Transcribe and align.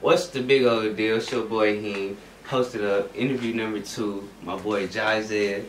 What's 0.00 0.28
the 0.28 0.40
big 0.42 0.64
old 0.64 0.96
deal? 0.96 1.16
It's 1.16 1.30
your 1.30 1.44
boy 1.44 1.80
Heem. 1.80 2.16
Posted 2.44 2.84
up 2.84 3.14
interview 3.16 3.54
number 3.54 3.80
two. 3.80 4.28
My 4.42 4.56
boy 4.56 4.86
Jai 4.88 5.22
Z. 5.22 5.62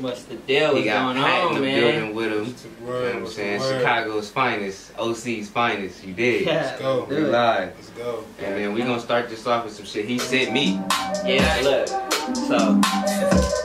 What's 0.00 0.24
the 0.24 0.36
deal? 0.36 0.68
What's 0.68 0.78
He 0.80 0.84
got 0.84 1.14
going 1.14 1.24
Pat 1.24 1.40
in 1.42 1.48
on, 1.48 1.54
the 1.54 1.60
man? 1.60 1.80
building 1.80 2.14
with 2.14 2.32
him. 2.32 2.44
What's 2.46 2.62
the 2.62 2.68
You 2.68 2.86
know 2.86 2.92
what 2.92 3.14
I'm 3.14 3.22
What's 3.22 3.34
the 3.36 3.40
saying? 3.42 3.60
word? 3.60 3.78
Chicago's 3.80 4.30
finest, 4.30 4.92
OC's 4.98 5.48
finest. 5.48 6.04
You 6.04 6.14
did. 6.14 6.46
Yeah, 6.46 6.52
Let's 6.54 6.78
go. 6.80 7.04
We 7.08 7.16
do 7.16 7.26
it. 7.26 7.30
live. 7.30 7.72
Let's 7.76 7.90
go. 7.90 8.24
And 8.38 8.56
then 8.56 8.72
we 8.74 8.82
gonna 8.82 9.00
start 9.00 9.28
this 9.28 9.46
off 9.46 9.64
with 9.64 9.74
some 9.74 9.84
shit 9.86 10.04
he 10.06 10.18
sent 10.18 10.52
me. 10.52 10.80
Yeah, 11.24 11.60
look. 11.62 11.88
So, 12.34 12.56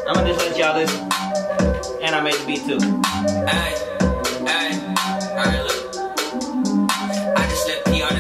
I'm 0.08 0.14
gonna 0.14 0.34
just 0.34 0.40
let 0.48 0.58
y'all 0.58 0.76
listen. 0.78 1.02
And 2.02 2.16
I 2.16 2.22
made 2.22 2.34
the 2.36 2.46
beat 2.46 2.66
too. 2.66 2.78
Ay, 3.48 3.74
ay, 4.48 4.72
alright, 5.32 5.64
look. 5.64 5.96
I 7.38 7.48
just 7.50 7.68
let 7.68 7.86
P 7.86 8.02
on 8.02 8.12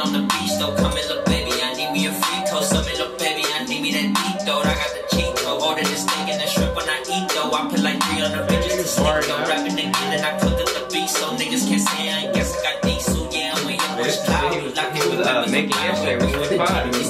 villa 0.00 0.06
on 0.06 0.12
the 0.12 0.20
beach, 0.34 0.58
though. 0.58 0.74
Come 0.76 0.94
look, 1.08 1.24
baby, 1.26 1.52
I 1.62 1.74
need 1.74 1.92
me 1.92 2.06
a 2.06 2.12
free 2.12 2.42
coast. 2.50 2.72
Come 2.72 2.86
in, 2.88 2.96
look, 2.98 3.18
baby, 3.18 3.42
I 3.44 3.64
need 3.64 3.82
me 3.82 3.92
that 3.92 4.08
deep, 4.14 4.46
though. 4.46 4.60
I 4.60 4.74
got 4.74 4.90
the 4.96 5.02
cheat 5.16 5.36
code. 5.36 5.62
Order 5.62 5.82
the 5.82 5.96
steak 5.96 6.28
and 6.28 6.40
the 6.40 6.46
shrimp 6.46 6.74
when 6.76 6.88
I 6.88 7.00
eat, 7.08 7.28
though. 7.34 7.52
I 7.52 7.68
put 7.68 7.80
like 7.80 8.00
300 8.02 8.48
bitches 8.48 8.76
to 8.80 8.84
sleep, 8.84 9.24
though. 9.28 9.44
Rapping 9.48 9.74
again 9.78 10.10
and 10.16 10.24
I 10.24 10.38
cooked 10.38 10.60
up 10.60 10.68
the 10.68 10.82
beat, 10.92 11.08
so 11.08 11.30
niggas 11.36 11.68
can't 11.68 11.80
say 11.82 12.08
I 12.10 12.16
ain't 12.26 12.34
guess 12.34 12.56
I 12.56 12.62
got 12.62 12.82
diesel. 12.82 13.28
Yeah, 13.32 13.54
I'm 13.56 13.66
way 13.66 13.76
up 13.76 13.90
on 13.90 13.98
the 13.98 14.22
cloud. 14.24 14.52
He 14.54 14.60
was- 14.60 14.76
Locked 14.76 14.96
he 14.96 15.02
in 15.02 15.18
was, 15.18 15.26
uh, 15.26 15.32
members 15.32 15.52
making 15.52 15.76
of 15.76 15.82
yesterday 15.84 16.16
was 16.16 16.48
power. 16.48 16.66
fine. 16.66 16.90
We 16.90 17.04
stay 17.04 17.09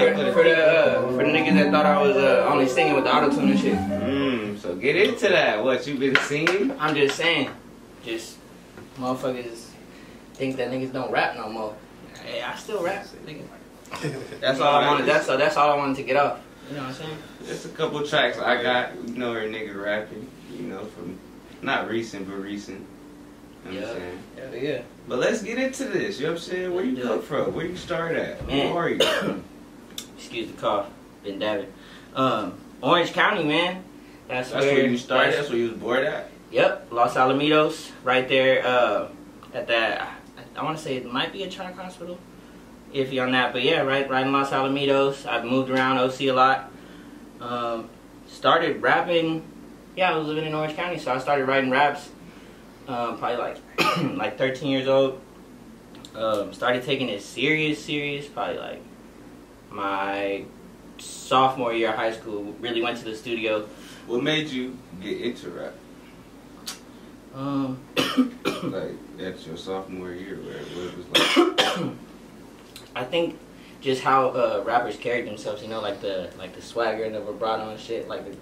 like 0.00 0.14
for, 0.14 0.32
for 0.32 0.44
the, 0.44 0.66
uh, 0.66 1.08
for 1.08 1.16
the 1.16 1.22
niggas 1.24 1.54
that 1.54 1.70
thought 1.70 1.86
I 1.86 2.00
was 2.00 2.16
uh, 2.16 2.48
only 2.50 2.68
singing 2.68 2.94
with 2.94 3.04
the 3.04 3.14
auto 3.14 3.30
tune 3.30 3.50
and 3.50 3.60
shit. 3.60 3.74
Mm, 3.74 4.58
so 4.58 4.74
get 4.74 4.96
into 4.96 5.28
that. 5.28 5.62
What 5.62 5.86
you 5.86 5.96
been 5.96 6.16
seeing? 6.16 6.72
I'm 6.78 6.94
just 6.94 7.16
saying, 7.16 7.50
just 8.04 8.38
motherfuckers 8.98 9.68
think 10.34 10.56
that 10.56 10.70
niggas 10.70 10.92
don't 10.92 11.10
rap 11.10 11.36
no 11.36 11.48
more. 11.48 11.76
Hey, 12.24 12.42
I 12.42 12.56
still 12.56 12.82
rap, 12.82 13.06
nigga. 13.26 13.42
That's 14.40 14.60
all 14.60 14.74
I 14.74 14.88
wanted. 14.88 15.06
That's 15.06 15.26
that's 15.26 15.56
all 15.56 15.70
I 15.70 15.76
wanted 15.76 15.96
to 15.96 16.02
get 16.02 16.16
off. 16.16 16.40
You 16.70 16.76
know 16.76 16.84
what 16.84 16.88
I'm 16.90 16.94
saying? 16.94 17.16
Just 17.46 17.66
a 17.66 17.68
couple 17.70 18.06
tracks 18.06 18.38
I 18.38 18.62
got. 18.62 18.94
You 19.06 19.18
know, 19.18 19.34
her 19.34 19.42
nigga 19.42 19.80
rapping. 19.80 20.28
You 20.52 20.62
know, 20.62 20.84
from 20.84 21.18
not 21.60 21.88
recent 21.88 22.28
but 22.28 22.36
recent. 22.36 22.86
You 23.70 23.80
know 23.80 23.86
what 23.86 23.96
I'm 23.96 24.00
saying? 24.00 24.22
Hell 24.36 24.54
yeah. 24.56 24.82
But 25.08 25.18
let's 25.18 25.42
get 25.42 25.58
into 25.58 25.84
this. 25.84 26.18
You 26.18 26.26
know 26.26 26.32
what 26.32 26.38
I'm 26.38 26.44
saying? 26.44 26.74
Where 26.74 26.84
you 26.84 27.02
come 27.02 27.22
from? 27.22 27.54
Where 27.54 27.66
you 27.66 27.76
start 27.76 28.16
at? 28.16 28.40
Who 28.40 28.76
are 28.76 28.88
you? 28.88 28.98
Excuse 30.22 30.52
the 30.52 30.60
cough. 30.60 30.86
Been 31.24 31.40
dabbing. 31.40 31.72
Um, 32.14 32.54
Orange 32.80 33.12
County, 33.12 33.42
man. 33.42 33.82
That's, 34.28 34.52
That's 34.52 34.64
where 34.64 34.86
you 34.86 34.96
started. 34.96 35.34
That's 35.34 35.48
where 35.48 35.58
you 35.58 35.70
was 35.70 35.78
born 35.78 36.04
at. 36.04 36.30
Yep, 36.52 36.88
Los 36.92 37.14
Alamitos, 37.14 37.90
right 38.04 38.28
there 38.28 38.64
uh, 38.64 39.08
at 39.52 39.66
that. 39.66 40.00
I, 40.38 40.60
I 40.60 40.62
want 40.62 40.78
to 40.78 40.84
say 40.84 40.96
it 40.96 41.10
might 41.10 41.32
be 41.32 41.42
a 41.42 41.50
Trunk 41.50 41.74
Hospital, 41.76 42.18
iffy 42.94 43.20
on 43.20 43.32
that. 43.32 43.52
But 43.52 43.64
yeah, 43.64 43.80
right, 43.80 44.08
right 44.08 44.24
in 44.24 44.32
Los 44.32 44.50
Alamitos. 44.50 45.26
I've 45.26 45.44
moved 45.44 45.70
around 45.70 45.98
OC 45.98 46.20
a 46.20 46.32
lot. 46.32 46.70
Um, 47.40 47.90
started 48.28 48.80
rapping. 48.80 49.42
Yeah, 49.96 50.12
I 50.12 50.16
was 50.16 50.28
living 50.28 50.44
in 50.44 50.54
Orange 50.54 50.76
County, 50.76 50.98
so 50.98 51.12
I 51.12 51.18
started 51.18 51.48
writing 51.48 51.68
raps. 51.68 52.10
Um, 52.86 53.18
probably 53.18 53.38
like 53.38 53.58
like 54.16 54.38
13 54.38 54.70
years 54.70 54.86
old. 54.86 55.20
Um, 56.14 56.52
started 56.52 56.84
taking 56.84 57.08
it 57.08 57.22
serious, 57.22 57.84
serious. 57.84 58.28
Probably 58.28 58.58
like 58.58 58.82
my 59.72 60.44
sophomore 60.98 61.72
year 61.72 61.90
of 61.90 61.96
high 61.96 62.12
school. 62.12 62.54
Really 62.60 62.82
went 62.82 62.98
to 62.98 63.04
the 63.04 63.16
studio. 63.16 63.68
What 64.06 64.22
made 64.22 64.48
you 64.48 64.76
get 65.00 65.20
into 65.20 65.50
rap? 65.50 65.74
Um, 67.34 67.80
Like 68.62 68.92
that's 69.18 69.46
your 69.46 69.56
sophomore 69.56 70.12
year, 70.12 70.36
where 70.36 70.58
what 70.58 70.86
it 70.86 70.96
was 70.96 71.76
like. 71.76 71.94
I 72.96 73.04
think 73.04 73.38
just 73.80 74.02
how 74.02 74.28
uh, 74.28 74.62
rappers 74.64 74.96
carried 74.96 75.26
themselves, 75.26 75.62
you 75.62 75.68
know, 75.68 75.80
like 75.80 76.00
the 76.00 76.30
like 76.38 76.54
the 76.54 76.62
swagger 76.62 77.04
and 77.04 77.14
the 77.14 77.20
vibrato 77.20 77.70
and 77.70 77.80
shit, 77.80 78.08
like 78.08 78.24
the, 78.24 78.36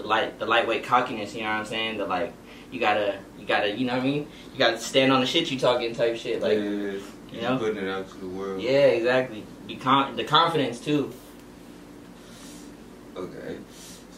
the 0.00 0.06
light 0.06 0.38
the 0.38 0.46
lightweight 0.46 0.84
cockiness, 0.84 1.34
you 1.34 1.42
know 1.42 1.48
what 1.48 1.56
I'm 1.56 1.64
saying? 1.64 1.98
The 1.98 2.06
like 2.06 2.32
you 2.70 2.78
gotta 2.78 3.18
you 3.38 3.46
gotta 3.46 3.70
you 3.70 3.86
know 3.86 3.94
what 3.94 4.02
I 4.02 4.06
mean? 4.06 4.28
You 4.52 4.58
gotta 4.58 4.78
stand 4.78 5.12
on 5.12 5.20
the 5.20 5.26
shit 5.26 5.50
you 5.50 5.58
talking 5.58 5.94
type 5.94 6.16
shit. 6.16 6.40
Like 6.40 6.58
you 7.34 7.42
know? 7.42 7.58
putting 7.58 7.76
it 7.84 7.88
out 7.88 8.08
to 8.10 8.16
the 8.18 8.26
world. 8.28 8.60
yeah, 8.62 8.86
exactly. 8.86 9.44
Be 9.66 9.76
con- 9.76 10.16
the 10.16 10.24
confidence 10.24 10.78
too. 10.80 11.12
Okay. 13.16 13.56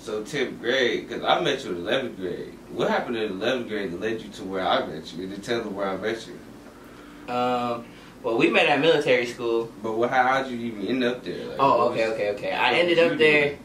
So 0.00 0.22
10th 0.22 0.60
grade, 0.60 1.08
because 1.08 1.24
I 1.24 1.40
met 1.40 1.64
you 1.64 1.72
in 1.72 1.78
11th 1.78 2.16
grade. 2.16 2.52
What 2.70 2.88
happened 2.88 3.16
in 3.16 3.40
11th 3.40 3.68
grade 3.68 3.92
that 3.92 4.00
led 4.00 4.20
you 4.22 4.28
to 4.30 4.44
where 4.44 4.64
I 4.66 4.86
met 4.86 5.12
you? 5.12 5.24
And 5.24 5.32
then 5.32 5.40
tell 5.40 5.62
them 5.62 5.74
where 5.74 5.88
I 5.88 5.96
met 5.96 6.26
you. 6.26 7.32
Um, 7.32 7.84
well, 8.22 8.38
we 8.38 8.48
met 8.50 8.66
at 8.66 8.80
military 8.80 9.26
school. 9.26 9.70
But 9.82 9.96
what, 9.96 10.10
how, 10.10 10.22
how'd 10.22 10.48
you 10.50 10.58
even 10.58 10.86
end 10.86 11.04
up 11.04 11.24
there? 11.24 11.44
Like, 11.46 11.56
Oh, 11.58 11.88
okay, 11.90 12.04
was- 12.04 12.14
okay, 12.14 12.30
okay. 12.30 12.52
I 12.52 12.74
ended 12.74 12.98
up 13.00 13.18
there, 13.18 13.48
doing? 13.48 13.58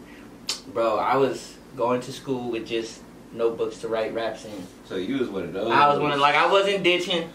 bro. 0.74 0.98
I 0.98 1.16
was 1.18 1.56
going 1.78 2.02
to 2.02 2.12
school 2.12 2.52
with 2.52 2.66
just 2.68 3.02
notebooks 3.32 3.78
to 3.80 3.88
write 3.88 4.14
raps 4.14 4.46
in. 4.46 4.52
So 4.86 4.96
you 4.96 5.20
was 5.20 5.30
one 5.30 5.44
of 5.44 5.54
those. 5.54 5.72
I 5.72 5.88
was 5.88 6.00
one 6.00 6.12
of 6.12 6.20
like 6.20 6.36
I 6.36 6.52
wasn't 6.52 6.84
ditching. 6.84 7.30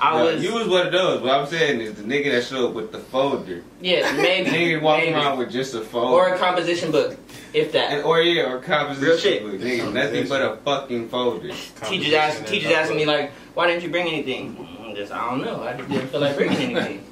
I 0.00 0.16
No, 0.16 0.24
was 0.32 0.42
You 0.42 0.54
was 0.54 0.68
one 0.68 0.86
of 0.86 0.92
those. 0.92 1.20
What 1.22 1.32
I'm 1.32 1.46
saying 1.46 1.80
is 1.80 1.94
the 1.94 2.02
nigga 2.02 2.30
that 2.32 2.44
showed 2.44 2.68
up 2.68 2.74
with 2.74 2.92
the 2.92 2.98
folder. 2.98 3.62
yeah 3.80 4.12
maybe 4.16 4.50
nigga 4.50 4.80
walking 4.82 5.12
maybe. 5.12 5.24
around 5.24 5.38
with 5.38 5.50
just 5.50 5.74
a 5.74 5.80
folder. 5.80 6.14
or 6.14 6.34
a 6.34 6.38
composition 6.38 6.90
book, 6.92 7.16
if 7.52 7.72
that. 7.72 7.92
and, 7.92 8.04
or 8.04 8.20
yeah, 8.22 8.50
or 8.52 8.60
composition. 8.60 9.08
Real 9.08 9.18
shit. 9.18 9.42
book, 9.42 9.60
Nigga, 9.60 9.92
nothing 9.92 10.28
but 10.28 10.42
a 10.42 10.56
fucking 10.64 11.08
folder. 11.08 11.50
teachers 11.86 12.12
ask 12.14 12.44
teachers 12.46 12.70
asking 12.72 12.96
me 12.96 13.06
like, 13.06 13.32
why 13.54 13.66
didn't 13.66 13.82
you 13.82 13.90
bring 13.90 14.06
anything? 14.06 14.54
Mm, 14.56 14.94
Just 14.96 15.12
I 15.12 15.28
don't 15.30 15.40
know. 15.42 15.62
I 15.62 15.74
just 15.76 15.88
didn't 15.88 16.08
feel 16.08 16.20
like 16.20 16.36
bringing 16.36 16.56
anything. 16.76 17.04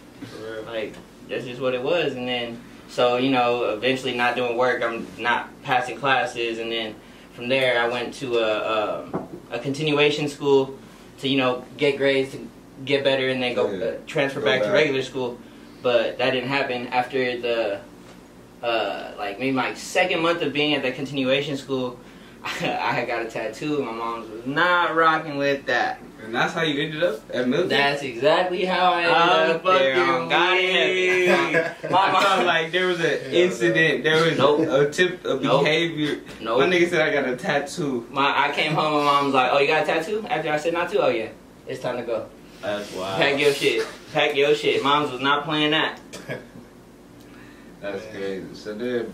Like 0.67 0.95
that's 1.29 1.45
just 1.45 1.61
what 1.61 1.75
it 1.75 1.83
was. 1.83 2.15
And 2.15 2.27
then 2.29 2.61
so 2.89 3.17
you 3.17 3.31
know, 3.31 3.71
eventually 3.71 4.15
not 4.17 4.37
doing 4.37 4.57
work, 4.57 4.83
I'm 4.83 5.07
not 5.19 5.49
passing 5.65 5.99
classes, 5.99 6.59
and 6.61 6.71
then 6.71 6.95
from 7.35 7.49
there 7.49 7.81
I 7.83 7.89
went 7.89 8.15
to 8.15 8.39
a 8.39 9.03
a, 9.13 9.29
a 9.53 9.59
continuation 9.59 10.29
school 10.29 10.79
to 11.19 11.29
you 11.29 11.37
know 11.39 11.65
get 11.77 11.97
grades 11.97 12.33
to 12.33 12.49
get 12.84 13.04
better, 13.04 13.28
and 13.28 13.42
then 13.42 13.54
go 13.54 13.70
Yeah. 13.70 13.84
uh, 13.87 13.92
transfer 14.06 14.41
Go 14.41 14.47
back, 14.47 14.62
to 14.62 14.70
regular 14.70 15.03
school. 15.03 15.38
But 15.82 16.19
that 16.19 16.31
didn't 16.31 16.48
happen 16.48 16.88
after 16.88 17.38
the 17.41 17.81
uh, 18.62 19.12
like 19.19 19.38
maybe 19.38 19.53
my 19.53 19.75
second 19.75 20.20
month 20.22 20.42
of 20.42 20.53
being 20.53 20.75
at 20.75 20.82
the 20.82 20.92
continuation 20.92 21.56
school. 21.56 21.98
I 22.44 22.48
had 22.92 23.09
got 23.09 23.22
a 23.22 23.26
tattoo, 23.28 23.78
and 23.78 23.87
my 23.87 23.92
mom 23.92 24.20
was 24.20 24.47
not 24.47 24.94
rocking 24.94 25.37
with 25.37 25.66
that. 25.66 26.00
And 26.25 26.34
that's 26.34 26.53
how 26.54 26.62
you 26.62 26.81
ended 26.82 27.03
up 27.03 27.20
at 27.34 27.47
military. 27.48 27.69
That's 27.69 28.03
exactly 28.03 28.64
how 28.64 28.93
I 28.93 29.03
I'm 29.04 29.41
ended 29.41 29.56
up 29.56 29.64
there. 29.64 29.97
on 30.04 30.28
God 30.28 30.56
in 30.58 31.26
heaven. 31.28 31.91
My 31.91 31.98
I 31.98 32.22
felt 32.22 32.47
like 32.47 32.72
there 32.72 32.87
was 32.87 33.00
an 33.00 33.19
incident, 33.32 34.04
there 34.04 34.25
was 34.25 34.38
Nope. 34.38 34.60
a 34.69 34.91
tip, 34.91 35.25
a 35.25 35.34
Nope. 35.41 35.64
behavior. 35.64 36.20
Nope. 36.41 36.60
My 36.60 36.66
nigga 36.66 36.88
said 36.88 37.00
I 37.08 37.12
got 37.12 37.29
a 37.29 37.37
tattoo. 37.37 38.06
My 38.11 38.49
I 38.49 38.52
came 38.52 38.72
home 38.75 38.94
and 38.96 39.05
mom 39.05 39.25
was 39.26 39.34
like, 39.34 39.50
"Oh, 39.52 39.58
you 39.58 39.67
got 39.67 39.82
a 39.82 39.87
tattoo?" 39.87 40.25
After 40.29 40.50
I 40.50 40.56
said 40.56 40.72
not 40.72 40.90
to, 40.93 41.02
oh 41.05 41.08
yeah, 41.08 41.29
it's 41.67 41.81
time 41.82 41.96
to 41.96 42.02
go. 42.05 42.26
That's 42.62 42.93
wild. 42.93 43.17
Pack 43.19 43.38
your 43.41 43.53
shit. 43.53 43.87
Pack 44.12 44.35
your 44.37 44.55
shit. 44.55 44.82
Mom's 44.82 45.11
was 45.12 45.20
not 45.20 45.44
playing 45.44 45.70
that. 45.73 46.00
That's 47.81 48.05
crazy. 48.06 48.55
So 48.55 48.75
then, 48.75 49.12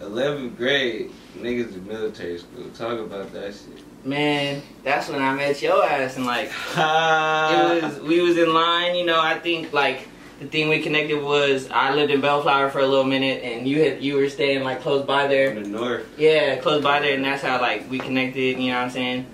11th 0.00 0.56
grade, 0.56 1.10
niggas 1.36 1.74
in 1.74 1.86
military 1.86 2.38
school. 2.38 2.68
Talk 2.70 2.98
about 2.98 3.32
that 3.32 3.52
shit. 3.54 3.82
Man, 4.06 4.60
that's 4.82 5.08
when 5.08 5.22
I 5.22 5.32
met 5.34 5.62
your 5.62 5.82
ass 5.82 6.16
and 6.16 6.26
like 6.26 6.50
Ah. 6.76 7.72
it 7.76 7.82
was 7.84 8.00
we 8.00 8.20
was 8.20 8.36
in 8.36 8.52
line, 8.52 8.94
you 8.96 9.06
know, 9.06 9.18
I 9.18 9.38
think 9.38 9.72
like 9.72 10.08
the 10.40 10.46
thing 10.46 10.68
we 10.68 10.82
connected 10.82 11.22
was 11.22 11.70
I 11.70 11.94
lived 11.94 12.10
in 12.12 12.20
Bellflower 12.20 12.68
for 12.68 12.80
a 12.80 12.86
little 12.86 13.04
minute 13.04 13.42
and 13.42 13.66
you 13.66 13.82
had 13.82 14.02
you 14.02 14.16
were 14.16 14.28
staying 14.28 14.62
like 14.62 14.82
close 14.82 15.06
by 15.06 15.26
there. 15.26 15.52
in 15.52 15.62
the 15.62 15.68
north. 15.70 16.06
Yeah, 16.18 16.56
close 16.56 16.82
by 16.82 17.00
there, 17.00 17.14
and 17.14 17.24
that's 17.24 17.42
how 17.42 17.58
like 17.62 17.90
we 17.90 17.98
connected. 17.98 18.58
You 18.60 18.72
know 18.72 18.76
what 18.78 18.84
I'm 18.84 18.90
saying? 18.90 19.26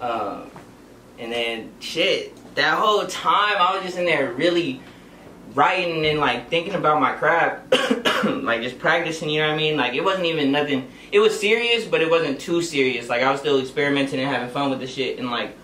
Um, 0.00 0.50
and 1.18 1.30
then 1.32 1.72
shit, 1.80 2.32
that 2.56 2.78
whole 2.78 3.06
time 3.06 3.56
I 3.58 3.76
was 3.76 3.84
just 3.84 3.98
in 3.98 4.04
there 4.04 4.32
really 4.32 4.80
writing 5.54 6.04
and 6.04 6.18
like 6.18 6.50
thinking 6.50 6.74
about 6.74 7.00
my 7.00 7.12
craft, 7.12 7.72
like 8.24 8.62
just 8.62 8.78
practicing. 8.78 9.30
You 9.30 9.40
know 9.40 9.48
what 9.48 9.54
I 9.54 9.58
mean? 9.58 9.76
Like 9.76 9.94
it 9.94 10.02
wasn't 10.04 10.26
even 10.26 10.52
nothing. 10.52 10.90
It 11.12 11.20
was 11.20 11.38
serious, 11.38 11.84
but 11.84 12.00
it 12.00 12.10
wasn't 12.10 12.40
too 12.40 12.62
serious. 12.62 13.08
Like 13.08 13.22
I 13.22 13.30
was 13.30 13.40
still 13.40 13.60
experimenting 13.60 14.20
and 14.20 14.28
having 14.28 14.50
fun 14.50 14.70
with 14.70 14.80
the 14.80 14.86
shit, 14.86 15.18
and 15.18 15.30
like 15.30 15.56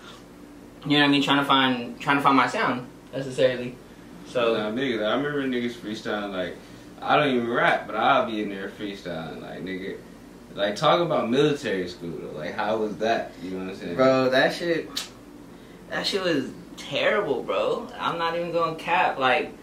you 0.85 0.97
know 0.97 0.99
what 0.99 1.05
I 1.05 1.11
mean, 1.11 1.23
trying 1.23 1.39
to 1.39 1.45
find 1.45 1.99
trying 1.99 2.17
to 2.17 2.23
find 2.23 2.37
my 2.37 2.47
sound 2.47 2.87
necessarily. 3.11 3.75
So 4.27 4.55
Nah, 4.55 4.71
niggas, 4.71 5.05
I 5.05 5.15
remember 5.15 5.43
niggas 5.43 5.73
freestyling 5.73 6.31
like 6.31 6.55
I 7.01 7.17
don't 7.17 7.35
even 7.35 7.49
rap, 7.49 7.87
but 7.87 7.95
I'll 7.95 8.25
be 8.25 8.41
in 8.41 8.49
there 8.49 8.69
freestyling 8.69 9.41
like 9.41 9.63
nigga. 9.63 9.97
Like 10.55 10.75
talk 10.75 11.01
about 11.01 11.31
military 11.31 11.87
school 11.87 12.15
though. 12.21 12.37
Like 12.37 12.53
how 12.53 12.77
was 12.77 12.97
that? 12.97 13.31
You 13.41 13.51
know 13.51 13.65
what 13.65 13.73
I'm 13.73 13.79
saying? 13.79 13.95
Bro, 13.95 14.29
that 14.29 14.53
shit, 14.53 14.87
that 15.89 16.05
shit 16.05 16.23
was 16.23 16.51
terrible, 16.77 17.43
bro. 17.43 17.87
I'm 17.99 18.17
not 18.17 18.35
even 18.35 18.51
going 18.51 18.75
to 18.75 18.83
cap. 18.83 19.17
Like 19.17 19.53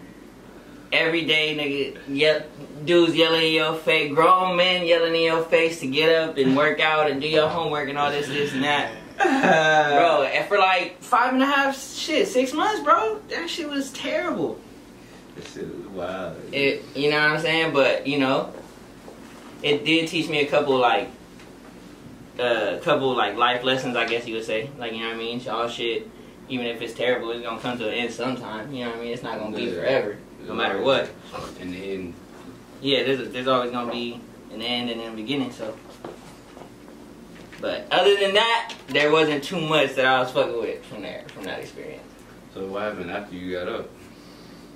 every 0.92 1.24
day, 1.24 1.56
nigga, 1.56 2.16
yell, 2.16 2.42
dudes 2.84 3.14
yelling 3.14 3.46
in 3.46 3.52
your 3.52 3.74
face, 3.74 4.12
grown 4.12 4.56
men 4.56 4.86
yelling 4.86 5.14
in 5.14 5.22
your 5.22 5.42
face 5.44 5.80
to 5.80 5.86
get 5.86 6.12
up 6.14 6.36
and 6.36 6.56
work 6.56 6.80
out 6.80 7.10
and 7.10 7.20
do 7.20 7.28
your 7.28 7.48
homework 7.48 7.88
and 7.88 7.98
all 7.98 8.10
this, 8.10 8.26
this 8.26 8.52
and 8.52 8.64
that, 8.64 8.92
bro. 9.16 10.24
And 10.24 10.46
for 10.46 10.58
like 10.58 11.00
five 11.02 11.32
and 11.32 11.42
a 11.42 11.46
half, 11.46 11.78
shit, 11.78 12.28
six 12.28 12.52
months, 12.52 12.82
bro, 12.82 13.20
that 13.28 13.48
shit 13.48 13.68
was 13.68 13.92
terrible. 13.92 14.58
This 15.36 15.54
shit 15.54 15.74
was 15.74 15.86
wild. 15.88 16.36
It, 16.52 16.84
you 16.94 17.10
know 17.10 17.16
what 17.16 17.30
I'm 17.30 17.40
saying? 17.40 17.72
But 17.72 18.06
you 18.06 18.18
know, 18.18 18.52
it 19.62 19.84
did 19.84 20.08
teach 20.08 20.28
me 20.28 20.40
a 20.40 20.46
couple 20.46 20.76
like, 20.78 21.08
a 22.38 22.80
couple 22.82 23.14
like 23.14 23.36
life 23.36 23.62
lessons, 23.62 23.96
I 23.96 24.06
guess 24.06 24.26
you 24.26 24.34
would 24.34 24.44
say. 24.44 24.70
Like 24.78 24.92
you 24.92 25.00
know 25.00 25.08
what 25.08 25.16
I 25.16 25.18
mean? 25.18 25.48
All 25.48 25.68
shit. 25.68 26.08
Even 26.50 26.66
if 26.66 26.82
it's 26.82 26.94
terrible, 26.94 27.30
it's 27.30 27.42
gonna 27.42 27.60
come 27.60 27.78
to 27.78 27.86
an 27.88 27.94
end 27.94 28.12
sometime. 28.12 28.72
You 28.74 28.84
know 28.84 28.90
what 28.90 28.98
I 28.98 29.02
mean? 29.02 29.12
It's 29.12 29.22
not 29.22 29.38
gonna 29.38 29.56
be 29.56 29.70
forever, 29.72 30.18
no 30.46 30.52
matter 30.54 30.82
what. 30.82 31.08
And 31.60 31.72
then 31.72 32.14
Yeah, 32.82 33.04
there's 33.04 33.30
there's 33.30 33.46
always 33.46 33.70
gonna 33.70 33.90
be 33.90 34.20
an 34.52 34.60
end 34.60 34.90
and 34.90 35.00
then 35.00 35.12
a 35.12 35.16
beginning. 35.16 35.52
So, 35.52 35.74
but 37.60 37.86
other 37.92 38.16
than 38.16 38.34
that, 38.34 38.74
there 38.88 39.12
wasn't 39.12 39.44
too 39.44 39.60
much 39.60 39.94
that 39.94 40.06
I 40.06 40.20
was 40.20 40.30
fucking 40.32 40.58
with 40.58 40.84
from 40.86 41.02
there 41.02 41.24
from 41.28 41.44
that 41.44 41.60
experience. 41.60 42.02
so 42.52 42.66
what 42.66 42.82
happened 42.82 43.10
after 43.10 43.34
you 43.36 43.52
got 43.56 43.68
up? 43.68 43.88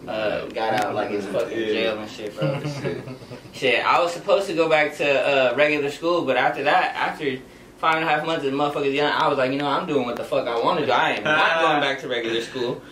Uh, 0.07 0.47
got 0.49 0.75
out 0.85 0.95
like 0.95 1.11
it's 1.11 1.27
fucking 1.27 1.59
Yeah. 1.59 1.67
jail 1.67 1.99
and 1.99 2.11
shit, 2.11 2.37
bro. 2.39 2.61
Shit. 2.63 2.99
Shit, 3.55 3.85
I 3.87 4.01
was 4.03 4.13
supposed 4.13 4.47
to 4.49 4.55
go 4.55 4.69
back 4.69 4.95
to 4.99 5.07
uh, 5.53 5.55
regular 5.57 5.91
school, 5.91 6.23
but 6.23 6.37
after 6.37 6.63
that, 6.65 6.95
after 6.95 7.39
five 7.79 7.97
and 7.97 8.05
a 8.05 8.09
half 8.09 8.25
months 8.27 8.45
of 8.45 8.53
motherfuckers 8.53 8.95
young, 8.95 9.11
I 9.13 9.29
was 9.29 9.39
like, 9.39 9.51
you 9.53 9.59
know, 9.59 9.67
I'm 9.67 9.87
doing 9.87 10.07
what 10.07 10.17
the 10.17 10.25
fuck 10.25 10.47
I 10.47 10.59
want 10.63 10.81
to 10.81 10.87
do. 10.87 10.93
I 10.93 11.11
am 11.11 11.25
not 11.25 11.61
going 11.61 11.81
back 11.81 12.01
to 12.01 12.09
regular 12.09 12.41
school. 12.51 12.83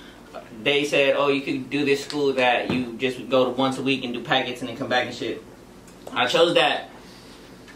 They 0.62 0.84
said, 0.84 1.16
oh, 1.16 1.28
you 1.28 1.40
could 1.42 1.70
do 1.70 1.84
this 1.84 2.04
school 2.04 2.32
that 2.34 2.70
you 2.70 2.94
just 2.94 3.28
go 3.28 3.44
to 3.46 3.50
once 3.50 3.78
a 3.78 3.82
week 3.82 4.04
and 4.04 4.12
do 4.14 4.22
packets 4.22 4.60
and 4.60 4.68
then 4.68 4.76
come 4.76 4.88
back 4.88 5.06
and 5.06 5.14
shit. 5.14 5.42
I 6.12 6.26
chose 6.26 6.54
that. 6.54 6.90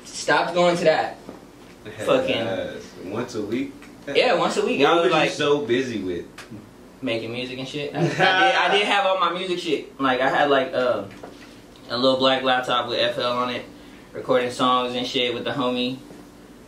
Stopped 0.04 0.54
going 0.54 0.76
to 0.76 0.84
that. 0.84 1.18
Fucking- 2.04 2.34
Yes. 2.36 2.82
once 3.04 3.34
a 3.34 3.42
week. 3.42 3.72
Yeah, 4.14 4.34
once 4.34 4.56
a 4.56 4.64
week. 4.64 4.80
What 4.80 4.88
I 4.90 5.00
was 5.00 5.10
like 5.10 5.30
you 5.30 5.34
so 5.34 5.60
busy 5.66 6.00
with? 6.02 6.26
making 7.02 7.30
music 7.32 7.58
and 7.58 7.68
shit. 7.68 7.94
I, 7.94 7.98
I 7.98 8.02
did. 8.02 8.20
I 8.20 8.76
did 8.78 8.86
have 8.86 9.04
all 9.06 9.18
my 9.20 9.32
music 9.32 9.58
shit. 9.58 10.00
Like 10.00 10.20
I 10.20 10.28
had 10.28 10.48
like 10.50 10.72
uh, 10.72 11.04
a 11.90 11.96
little 11.98 12.18
black 12.18 12.42
laptop 12.42 12.88
with 12.88 13.14
FL 13.14 13.22
on 13.22 13.50
it, 13.50 13.64
recording 14.12 14.50
songs 14.50 14.94
and 14.94 15.06
shit 15.06 15.34
with 15.34 15.44
the 15.44 15.50
homie. 15.52 15.98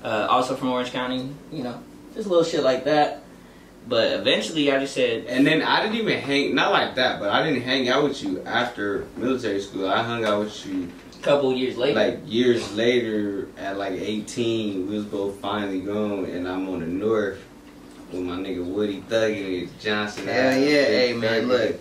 Uh, 0.03 0.27
also 0.31 0.55
from 0.55 0.69
Orange 0.71 0.93
County, 0.93 1.29
you 1.51 1.63
know, 1.65 1.83
just 2.15 2.27
a 2.27 2.29
little 2.31 2.45
shit 2.45 2.63
like 2.63 2.85
that. 2.85 3.23
But 3.89 4.13
eventually, 4.13 4.71
I 4.71 4.79
just 4.79 4.95
said, 4.95 5.25
And 5.27 5.47
then 5.47 5.63
I 5.63 5.83
didn't 5.83 5.97
even 5.97 6.21
hang, 6.21 6.55
not 6.55 6.73
like 6.73 6.95
that, 6.97 7.19
but 7.19 7.31
I 7.31 7.43
didn't 7.43 7.63
hang 7.63 7.89
out 7.89 8.05
with 8.05 8.23
you 8.23 8.43
after 8.43 9.07
military 9.17 9.61
school. 9.61 9.89
I 9.89 10.03
hung 10.03 10.25
out 10.25 10.41
with 10.41 10.67
you 10.67 10.91
a 11.19 11.23
couple 11.23 11.53
years 11.55 11.77
later, 11.77 11.99
like 11.99 12.21
years 12.27 12.71
later 12.75 13.49
at 13.57 13.79
like 13.79 13.93
18. 13.95 14.89
We 14.89 14.97
was 14.97 15.05
both 15.07 15.37
finally 15.41 15.81
grown, 15.81 16.27
and 16.27 16.47
I'm 16.47 16.69
on 16.69 16.81
the 16.81 16.87
north 16.87 17.43
with 18.13 18.23
my 18.23 18.37
nigga 18.37 18.63
Woody 18.65 19.01
Thuggin 19.09 19.63
and 19.63 19.81
Johnson. 19.81 20.27
Hell 20.27 20.49
Ave, 20.53 20.61
yeah, 20.65 20.85
hey, 20.85 21.13
man, 21.15 21.49
look. 21.49 21.77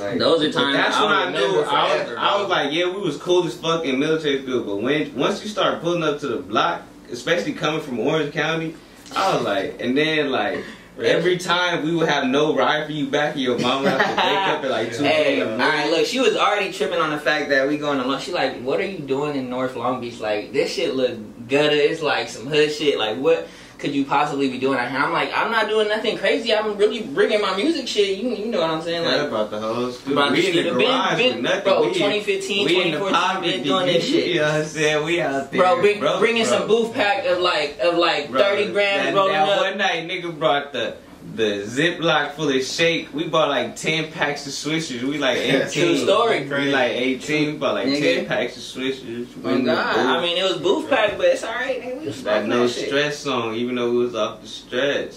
Like, 0.00 0.18
Those 0.18 0.42
are 0.42 0.50
times 0.52 0.76
That's 0.76 0.96
I 0.96 1.04
when 1.04 1.12
I 1.12 1.24
will 1.26 1.30
knew. 1.32 1.46
remember 1.60 1.70
I 1.70 1.96
was, 1.96 2.16
I 2.18 2.40
was 2.40 2.48
like, 2.50 2.72
yeah, 2.72 2.92
we 2.92 3.00
was 3.00 3.16
cool 3.18 3.46
as 3.46 3.56
fuck 3.56 3.84
in 3.84 4.00
military 4.00 4.42
school. 4.42 4.64
But 4.64 4.76
when 4.82 5.14
once 5.14 5.42
you 5.44 5.48
start 5.48 5.80
pulling 5.80 6.02
up 6.02 6.18
to 6.20 6.26
the 6.26 6.38
block, 6.38 6.82
especially 7.10 7.52
coming 7.52 7.80
from 7.80 7.98
Orange 8.00 8.32
County, 8.32 8.74
I 9.14 9.34
was 9.34 9.44
like, 9.44 9.80
and 9.80 9.96
then 9.96 10.30
like. 10.30 10.64
Every 10.98 11.36
time 11.36 11.84
we 11.84 11.94
would 11.94 12.08
have 12.08 12.24
no 12.24 12.56
ride 12.56 12.86
for 12.86 12.92
you 12.92 13.10
back, 13.10 13.34
and 13.34 13.42
your 13.42 13.58
mom 13.58 13.82
would 13.82 13.92
have 13.92 14.00
to 14.00 14.16
wake 14.16 14.48
up 14.48 14.64
at 14.64 14.70
like 14.70 14.94
two 14.94 15.04
Hey, 15.04 15.42
all 15.42 15.58
right, 15.58 15.90
look, 15.90 16.06
she 16.06 16.20
was 16.20 16.34
already 16.36 16.72
tripping 16.72 16.98
on 16.98 17.10
the 17.10 17.18
fact 17.18 17.50
that 17.50 17.68
we 17.68 17.76
going 17.76 17.98
to 17.98 18.08
lunch. 18.08 18.22
She 18.24 18.32
like, 18.32 18.62
what 18.62 18.80
are 18.80 18.86
you 18.86 19.00
doing 19.00 19.36
in 19.36 19.50
North 19.50 19.76
Long 19.76 20.00
Beach? 20.00 20.20
Like, 20.20 20.54
this 20.54 20.72
shit 20.72 20.94
look 20.94 21.18
gutter. 21.48 21.76
It's 21.76 22.00
like 22.00 22.30
some 22.30 22.46
hood 22.46 22.72
shit. 22.72 22.98
Like, 22.98 23.18
what 23.18 23.46
could 23.78 23.94
you 23.94 24.04
possibly 24.04 24.50
be 24.50 24.58
doing 24.58 24.78
out 24.78 24.90
here? 24.90 24.98
I'm 24.98 25.12
like, 25.12 25.30
I'm 25.34 25.50
not 25.50 25.68
doing 25.68 25.88
nothing 25.88 26.16
crazy. 26.18 26.54
I'm 26.54 26.76
really 26.76 27.02
bringing 27.02 27.40
my 27.40 27.56
music 27.56 27.86
shit. 27.86 28.18
You, 28.18 28.30
you 28.30 28.46
know 28.46 28.60
what 28.60 28.70
I'm 28.70 28.82
saying? 28.82 29.02
Yeah, 29.02 29.24
about 29.24 29.50
the. 29.50 29.58
About 29.58 30.32
we 30.32 30.46
in 30.48 30.56
the. 30.56 30.62
Been- 30.62 30.78
garage 30.78 31.18
been- 31.18 31.42
nothing. 31.42 31.62
bro, 31.64 31.82
we 31.82 31.92
2015, 31.94 32.64
we 32.66 32.74
2014, 32.74 33.42
been 33.42 33.62
doing 33.62 33.86
this 33.86 34.04
shit. 34.04 34.28
You 34.28 34.40
know 34.40 34.46
what 34.46 34.54
I'm 34.54 34.64
saying? 34.64 35.04
We 35.04 35.20
out 35.20 35.50
there, 35.52 35.60
bro, 35.60 35.80
bring, 35.80 36.00
bro, 36.00 36.18
bringing 36.18 36.44
bro. 36.44 36.58
some 36.58 36.68
booth 36.68 36.94
pack 36.94 37.26
of 37.26 37.38
like 37.38 37.78
of 37.80 37.94
like 37.96 38.30
Bro, 38.30 38.40
30 38.40 38.72
grams 38.72 39.02
that, 39.04 39.14
rolling 39.14 39.32
that 39.32 39.48
up. 39.48 39.60
One 39.60 39.78
night, 39.78 40.08
nigga 40.08 40.36
brought 40.38 40.72
the 40.72 40.96
the 41.34 41.62
Ziploc 41.64 42.32
full 42.32 42.48
of 42.48 42.62
shake. 42.62 43.12
We 43.12 43.28
bought 43.28 43.48
like 43.48 43.76
ten 43.76 44.12
packs 44.12 44.46
of 44.46 44.52
swishers. 44.52 45.02
We 45.02 45.18
like 45.18 45.38
eighteen. 45.38 45.70
True 45.84 45.96
story. 45.98 46.46
We 46.48 46.72
like 46.72 46.92
eighteen. 46.92 47.52
We 47.52 47.58
bought 47.58 47.74
like 47.74 47.88
Nigga. 47.88 48.00
ten 48.00 48.26
packs 48.26 48.56
of 48.56 48.62
swishers. 48.62 49.26
Oh, 49.44 49.54
we 49.56 49.62
Oh 49.62 49.64
God! 49.64 49.96
I 49.96 50.20
mean, 50.22 50.36
it 50.38 50.44
was 50.44 50.58
booth 50.58 50.88
pack, 50.88 51.16
but 51.16 51.26
it's 51.26 51.44
alright. 51.44 51.82
nigga. 51.82 52.00
We 52.00 52.06
was 52.06 52.22
that 52.24 52.46
no 52.46 52.66
that 52.66 52.72
stress 52.72 53.18
song, 53.18 53.54
even 53.54 53.74
though 53.74 53.90
it 53.90 53.94
was 53.94 54.14
off 54.14 54.40
the 54.40 54.48
stretch. 54.48 55.14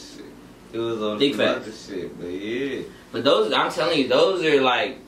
It 0.71 0.77
was 0.77 1.01
on 1.01 1.17
Big 1.17 1.35
some 1.35 1.47
other 1.47 1.71
shit, 1.71 2.19
but 2.19 2.27
yeah. 2.27 2.83
But 3.11 3.23
those, 3.23 3.51
I'm 3.51 3.71
telling 3.71 3.97
you, 3.97 4.07
those 4.07 4.43
are 4.45 4.61
like, 4.61 4.99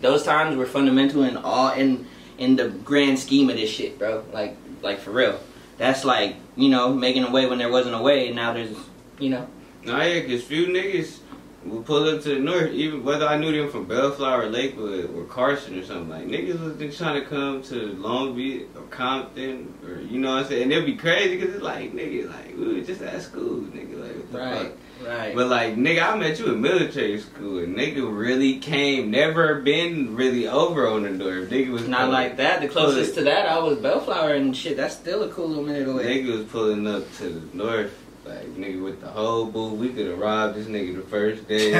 those 0.00 0.22
times 0.22 0.56
were 0.56 0.64
fundamental 0.64 1.24
in 1.24 1.36
all 1.36 1.72
in 1.72 2.06
in 2.38 2.56
the 2.56 2.68
grand 2.68 3.18
scheme 3.18 3.50
of 3.50 3.56
this 3.56 3.70
shit, 3.70 3.98
bro. 3.98 4.24
Like, 4.32 4.56
like 4.82 5.00
for 5.00 5.10
real. 5.10 5.38
That's 5.76 6.04
like, 6.04 6.36
you 6.56 6.68
know, 6.68 6.92
making 6.94 7.24
a 7.24 7.30
way 7.30 7.46
when 7.46 7.58
there 7.58 7.70
wasn't 7.70 7.96
a 7.96 8.00
way, 8.00 8.28
and 8.28 8.36
now 8.36 8.52
there's, 8.52 8.74
you 9.18 9.28
know. 9.30 9.46
Nah, 9.84 10.02
yeah, 10.02 10.20
cause 10.22 10.42
few 10.42 10.66
niggas 10.66 11.18
would 11.64 11.84
pull 11.86 12.04
up 12.08 12.22
to 12.22 12.28
the 12.34 12.38
north, 12.40 12.72
even 12.72 13.04
whether 13.04 13.26
I 13.26 13.38
knew 13.38 13.50
them 13.52 13.70
from 13.70 13.86
Bellflower, 13.86 14.50
Lakewood, 14.50 15.14
or 15.16 15.24
Carson 15.24 15.78
or 15.78 15.84
something. 15.84 16.08
Like 16.10 16.26
niggas 16.26 16.60
was 16.60 16.76
just 16.78 16.98
trying 16.98 17.20
to 17.22 17.26
come 17.26 17.62
to 17.64 17.92
Long 17.94 18.34
Beach 18.36 18.66
or 18.76 18.82
Compton, 18.90 19.72
or 19.86 20.00
you 20.00 20.18
know 20.20 20.34
what 20.34 20.42
I'm 20.44 20.48
saying. 20.48 20.62
And 20.64 20.72
it'd 20.72 20.86
be 20.86 20.96
crazy 20.96 21.38
cause 21.38 21.54
it's 21.54 21.62
like 21.62 21.92
nigga, 21.94 22.28
like 22.30 22.56
we 22.56 22.74
was 22.74 22.86
just 22.86 23.02
at 23.02 23.20
school, 23.22 23.60
nigga, 23.62 23.98
like 24.00 24.12
what 24.16 24.32
the 24.32 24.38
fuck. 24.38 25.08
right. 25.08 25.34
But 25.34 25.46
like 25.48 25.76
nigga, 25.76 26.02
I 26.12 26.16
met 26.18 26.38
you 26.38 26.52
in 26.52 26.60
military 26.60 27.18
school, 27.20 27.58
and 27.60 27.74
nigga 27.76 28.14
really 28.14 28.58
came, 28.58 29.10
never 29.10 29.60
been 29.62 30.14
really 30.16 30.46
over 30.46 30.86
on 30.86 31.02
the 31.04 31.10
door. 31.12 31.46
Nigga 31.46 31.70
was 31.70 31.88
Not 31.88 32.00
pulling- 32.00 32.12
like 32.12 32.36
that. 32.38 32.60
The 32.60 32.68
closest 32.68 33.14
to 33.16 33.22
that, 33.24 33.46
I 33.48 33.58
was 33.58 33.78
Bellflower 33.78 34.34
and 34.34 34.54
shit. 34.56 34.76
That's 34.76 34.94
still 34.96 35.22
a 35.22 35.28
cool 35.28 35.48
little 35.48 35.64
minute 35.64 35.88
away. 35.88 36.04
Nigga 36.22 36.36
was 36.38 36.46
pulling 36.46 36.86
up 36.86 37.10
to 37.18 37.24
the 37.30 37.56
north, 37.56 37.92
like 38.24 38.46
nigga 38.56 38.82
with 38.82 39.00
the 39.00 39.08
whole 39.08 39.46
boo. 39.46 39.74
We 39.74 39.90
could 39.90 40.06
have 40.06 40.18
robbed 40.18 40.56
this 40.56 40.66
nigga 40.66 40.96
the 40.96 41.02
first 41.02 41.46
day. 41.46 41.70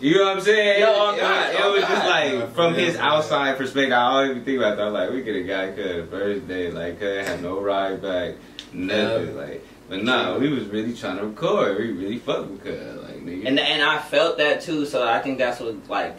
you 0.00 0.16
know 0.16 0.24
what 0.24 0.36
I'm 0.36 0.40
saying? 0.40 0.80
Yo, 0.80 0.86
it, 0.86 0.96
oh 0.96 1.16
God, 1.16 1.54
was, 1.54 1.60
it 1.60 1.72
was 1.72 1.82
just 1.82 2.06
like 2.06 2.54
from 2.54 2.74
his 2.74 2.96
outside 2.96 3.56
perspective. 3.56 3.92
I 3.92 4.22
don't 4.22 4.30
even 4.30 4.44
think 4.44 4.58
about 4.58 4.76
that. 4.76 4.86
I'm 4.86 4.92
like, 4.92 5.10
we 5.10 5.22
could 5.22 5.36
have 5.36 5.46
got 5.46 5.76
cut 5.76 5.96
the 5.96 6.06
first 6.08 6.46
day. 6.46 6.70
Like, 6.70 6.98
could 6.98 7.24
have 7.26 7.42
no 7.42 7.60
ride 7.60 8.00
back, 8.00 8.34
nothing. 8.72 9.36
Like, 9.36 9.66
but 9.88 10.04
no, 10.04 10.38
we 10.38 10.48
was 10.48 10.66
really 10.66 10.94
trying 10.94 11.18
to 11.18 11.26
record. 11.26 11.78
We 11.78 11.90
really 11.90 12.18
fucked 12.18 12.50
with 12.50 12.64
cut, 12.64 13.02
like 13.02 13.24
nigga. 13.24 13.46
And 13.46 13.58
and 13.58 13.82
I 13.82 13.98
felt 13.98 14.38
that 14.38 14.60
too, 14.60 14.86
so 14.86 15.06
I 15.06 15.20
think 15.20 15.38
that's 15.38 15.60
what 15.60 15.88
like. 15.88 16.16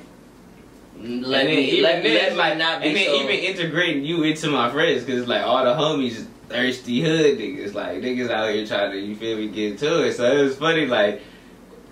Let 0.96 1.05
and 1.05 1.24
then 1.24 1.48
me 1.48 1.72
even 1.72 1.84
let, 1.84 2.03
then, 2.03 2.13
let 2.13 2.32
me 2.34 2.38
like, 2.38 2.58
not 2.58 2.82
be 2.82 2.89
and 2.89 2.98
then 2.98 3.05
so. 3.08 3.15
even 3.15 3.36
integrating 3.36 4.05
you 4.05 4.24
into 4.24 4.50
my 4.50 4.70
friends, 4.70 5.03
cause 5.03 5.27
like 5.27 5.43
all 5.43 5.63
the 5.63 5.74
homies 5.74 6.27
thirsty 6.53 7.01
hood 7.01 7.38
niggas, 7.38 7.74
like 7.74 8.01
niggas 8.01 8.29
out 8.29 8.53
here 8.53 8.65
trying 8.65 8.91
to, 8.91 9.00
you 9.00 9.15
feel 9.15 9.38
me, 9.38 9.48
get 9.48 9.79
to 9.79 10.03
it. 10.03 10.13
So 10.13 10.31
it 10.31 10.41
was 10.43 10.55
funny, 10.55 10.86
like. 10.86 11.22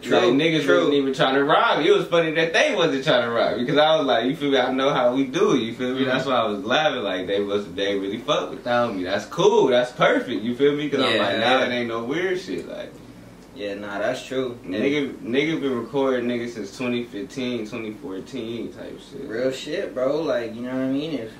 True, 0.01 0.17
like 0.17 0.29
niggas 0.29 0.63
true. 0.63 0.77
wasn't 0.77 0.95
even 0.95 1.13
trying 1.13 1.35
to 1.35 1.43
rob. 1.43 1.77
me. 1.77 1.87
It 1.87 1.95
was 1.95 2.07
funny 2.07 2.31
that 2.31 2.53
they 2.53 2.73
wasn't 2.73 3.03
trying 3.03 3.21
to 3.21 3.29
rob 3.29 3.57
me, 3.57 3.63
because 3.63 3.77
I 3.77 3.97
was 3.97 4.07
like, 4.07 4.25
you 4.25 4.35
feel 4.35 4.49
me? 4.49 4.57
I 4.57 4.71
know 4.71 4.91
how 4.91 5.13
we 5.13 5.25
do 5.25 5.53
it. 5.53 5.59
You 5.59 5.75
feel 5.75 5.93
me? 5.93 6.01
Mhm. 6.01 6.05
That's 6.05 6.25
why 6.25 6.37
I 6.37 6.47
was 6.47 6.63
laughing. 6.63 7.03
Like 7.03 7.27
they 7.27 7.39
was 7.39 7.71
they 7.73 7.99
really 7.99 8.17
fuck 8.17 8.49
without 8.49 8.95
me. 8.95 9.03
That's 9.03 9.25
cool. 9.27 9.67
That's 9.67 9.91
perfect. 9.91 10.41
You 10.41 10.55
feel 10.55 10.75
me? 10.75 10.89
Because 10.89 11.05
I'm 11.05 11.19
like 11.19 11.37
now 11.37 11.59
yeah. 11.59 11.65
it 11.65 11.71
ain't 11.71 11.87
no 11.87 12.03
weird 12.03 12.39
shit. 12.39 12.67
Like 12.67 12.91
yeah, 13.53 13.75
nah, 13.75 13.99
that's 13.99 14.25
true. 14.25 14.57
Nigga, 14.65 15.13
nigga 15.17 15.61
been 15.61 15.77
recording 15.77 16.27
nigga 16.27 16.49
since 16.49 16.75
2015, 16.77 17.59
2014 17.59 18.73
type 18.73 18.99
shit. 18.99 19.27
Real 19.27 19.51
shit, 19.51 19.93
bro. 19.93 20.21
Like, 20.21 20.55
you 20.55 20.61
know 20.61 20.69
what 20.69 20.81
I 20.81 20.87
mean? 20.87 21.13
If 21.13 21.31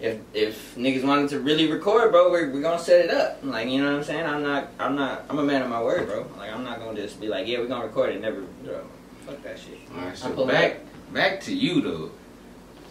if 0.00 0.20
if 0.34 0.74
niggas 0.76 1.04
wanted 1.04 1.30
to 1.30 1.40
really 1.40 1.70
record, 1.70 2.10
bro, 2.12 2.30
we're, 2.30 2.50
we're 2.50 2.60
gonna 2.62 2.78
set 2.78 3.04
it 3.04 3.10
up. 3.10 3.38
Like, 3.42 3.68
you 3.68 3.80
know 3.82 3.90
what 3.90 3.98
I'm 3.98 4.04
saying? 4.04 4.26
I'm 4.26 4.42
not 4.42 4.68
I'm 4.78 4.94
not 4.96 5.24
I'm 5.30 5.38
a 5.38 5.42
man 5.44 5.62
of 5.62 5.68
my 5.70 5.82
word, 5.82 6.06
bro. 6.06 6.26
Like 6.38 6.52
I'm 6.52 6.64
not 6.64 6.78
gonna 6.80 7.00
just 7.00 7.20
be 7.20 7.28
like, 7.28 7.46
yeah, 7.46 7.58
we're 7.58 7.66
gonna 7.68 7.86
record 7.86 8.10
it 8.10 8.20
never 8.20 8.42
bro, 8.64 8.80
fuck 9.26 9.42
that 9.42 9.58
shit. 9.58 9.78
All 9.94 10.04
right, 10.04 10.16
so 10.16 10.30
pull 10.32 10.46
back 10.46 10.80
back 11.12 11.40
to 11.42 11.54
you 11.54 11.80
though. 11.80 12.10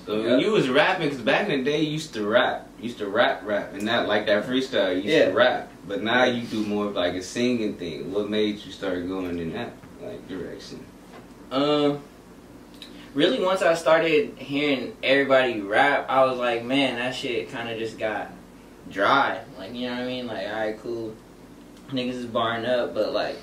So 0.05 0.19
when 0.21 0.31
Yep. 0.38 0.41
you 0.41 0.51
was 0.51 0.69
rapping, 0.69 1.09
because 1.09 1.24
back 1.24 1.50
in 1.50 1.59
the 1.63 1.63
day 1.71 1.81
you 1.81 1.91
used 1.93 2.13
to 2.13 2.27
rap, 2.27 2.67
you 2.77 2.83
used 2.85 3.00
to 3.00 3.07
rap, 3.07 3.41
rap, 3.43 3.74
and 3.74 3.81
not 3.83 4.07
like 4.07 4.27
that 4.27 4.45
freestyle. 4.45 4.89
You 4.91 4.97
used 4.97 5.07
Yeah. 5.07 5.25
to 5.29 5.33
rap, 5.33 5.71
but 5.88 6.03
now 6.03 6.25
you 6.25 6.43
do 6.43 6.63
more 6.63 6.85
of 6.88 6.95
like 6.95 7.15
a 7.15 7.24
singing 7.24 7.74
thing. 7.75 8.12
What 8.13 8.29
made 8.29 8.57
you 8.63 8.71
start 8.71 9.07
going 9.07 9.39
in 9.39 9.53
that 9.53 9.74
like 10.01 10.27
direction? 10.27 10.85
Um, 11.51 12.01
really, 13.15 13.43
once 13.43 13.63
I 13.63 13.74
started 13.74 14.38
hearing 14.38 14.95
everybody 15.01 15.62
rap, 15.62 16.05
I 16.10 16.25
was 16.25 16.38
like, 16.38 16.63
man, 16.63 16.98
that 16.98 17.15
shit 17.15 17.50
kind 17.50 17.69
of 17.69 17.79
just 17.79 17.98
got 17.98 18.29
dry. 18.91 19.41
Like, 19.57 19.74
you 19.74 19.88
know 19.88 19.95
what 19.95 20.03
I 20.03 20.05
mean? 20.05 20.27
Like, 20.27 20.45
all 20.48 20.53
right, 20.53 20.79
cool. 20.79 21.15
Niggas 21.89 22.13
is 22.13 22.25
barring 22.25 22.65
up, 22.65 22.93
but 22.93 23.13
like, 23.13 23.38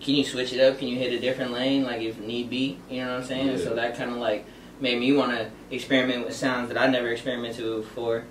can 0.00 0.14
you 0.14 0.24
switch 0.24 0.52
it 0.52 0.60
up? 0.60 0.78
Can 0.78 0.88
you 0.88 0.96
hit 0.98 1.12
a 1.12 1.18
different 1.18 1.52
lane, 1.52 1.82
like 1.84 2.00
if 2.00 2.18
need 2.20 2.48
be? 2.48 2.78
You 2.88 3.02
know 3.02 3.12
what 3.12 3.20
I'm 3.20 3.24
saying? 3.24 3.48
Yeah. 3.48 3.56
So 3.58 3.74
that 3.74 3.96
kind 3.96 4.10
of 4.10 4.18
like 4.18 4.46
made 4.80 4.98
me 5.00 5.12
want 5.12 5.32
to 5.32 5.50
experiment 5.70 6.26
with 6.26 6.34
sounds 6.34 6.68
that 6.68 6.78
I 6.78 6.86
never 6.86 7.08
experimented 7.08 7.64
with 7.64 7.88
before, 7.88 8.24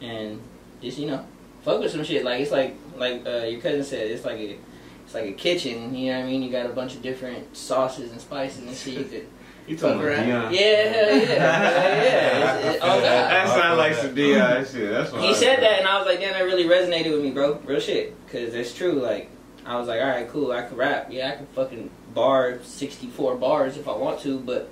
and 0.00 0.40
just 0.80 0.98
you 0.98 1.08
know, 1.08 1.26
fuck 1.62 1.80
with 1.80 1.90
some 1.90 2.04
shit. 2.04 2.24
Like 2.24 2.40
it's 2.40 2.52
like 2.52 2.76
like 2.96 3.26
uh, 3.26 3.42
your 3.46 3.60
cousin 3.60 3.82
said, 3.82 4.08
it's 4.10 4.24
like 4.24 4.38
a 4.38 4.56
it's 5.04 5.14
like 5.14 5.24
a 5.24 5.32
kitchen. 5.32 5.94
You 5.96 6.12
know 6.12 6.18
what 6.20 6.26
I 6.26 6.28
mean? 6.28 6.42
You 6.42 6.50
got 6.50 6.66
a 6.66 6.70
bunch 6.70 6.94
of 6.94 7.02
different 7.02 7.56
sauces 7.56 8.12
and 8.12 8.20
spices 8.20 8.62
and 8.62 8.76
shit. 8.76 8.98
You 8.98 9.04
could 9.04 9.26
You 9.70 9.76
talking 9.76 10.00
about 10.00 10.04
around. 10.08 10.26
Dion? 10.26 10.52
Yeah, 10.52 10.60
hell 10.60 11.16
yeah, 11.16 11.24
hell 11.24 11.36
yeah. 11.38 12.58
It's- 12.58 12.74
it- 12.74 12.80
oh 12.82 13.00
god. 13.00 13.02
That 13.02 13.48
sounds 13.48 13.78
like 13.78 13.94
some 13.94 14.14
Dion 14.16 14.64
shit. 14.66 14.90
That's 14.90 15.12
what 15.12 15.22
He 15.22 15.28
I 15.28 15.32
said 15.32 15.54
thought. 15.54 15.60
that, 15.60 15.78
and 15.78 15.86
I 15.88 15.98
was 15.98 16.06
like, 16.08 16.18
damn, 16.18 16.32
that 16.32 16.42
really 16.44 16.64
resonated 16.64 17.12
with 17.12 17.22
me, 17.22 17.30
bro. 17.30 17.54
Real 17.64 17.78
shit. 17.78 18.26
Because 18.26 18.52
it's 18.54 18.74
true. 18.74 18.94
Like, 18.94 19.30
I 19.64 19.78
was 19.78 19.86
like, 19.86 20.00
all 20.00 20.08
right, 20.08 20.28
cool. 20.28 20.50
I 20.50 20.62
can 20.62 20.76
rap. 20.76 21.06
Yeah, 21.12 21.30
I 21.32 21.36
can 21.36 21.46
fucking 21.54 21.88
bar 22.14 22.58
64 22.64 23.36
bars 23.36 23.76
if 23.76 23.86
I 23.86 23.92
want 23.96 24.20
to, 24.22 24.40
but 24.40 24.68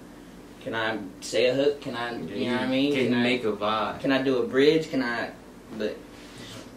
can 0.63 0.75
I 0.75 0.99
say 1.21 1.47
a 1.47 1.55
hook? 1.55 1.81
Can 1.81 1.95
I, 1.95 2.17
you 2.19 2.47
know 2.47 2.55
what 2.57 2.63
I 2.63 2.67
mean? 2.67 2.93
Can 2.95 3.13
you 3.13 3.19
I, 3.19 3.23
make 3.23 3.45
a 3.45 3.53
vibe? 3.53 4.01
can 4.01 4.11
I 4.11 4.21
do 4.21 4.39
a 4.43 4.47
bridge? 4.49 4.91
Can 4.91 5.03
I, 5.05 5.31
but 5.79 5.97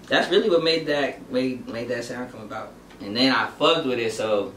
that's 0.08 0.30
really 0.30 0.48
what 0.52 0.64
made 0.64 0.86
that, 0.86 1.32
made, 1.32 1.68
made 1.68 1.88
that 1.88 2.04
sound 2.04 2.32
come 2.32 2.42
about. 2.42 2.72
And 3.00 3.18
then 3.18 3.34
I 3.34 3.48
fucked 3.48 3.88
with 3.88 3.98
it, 3.98 4.14
so 4.14 4.54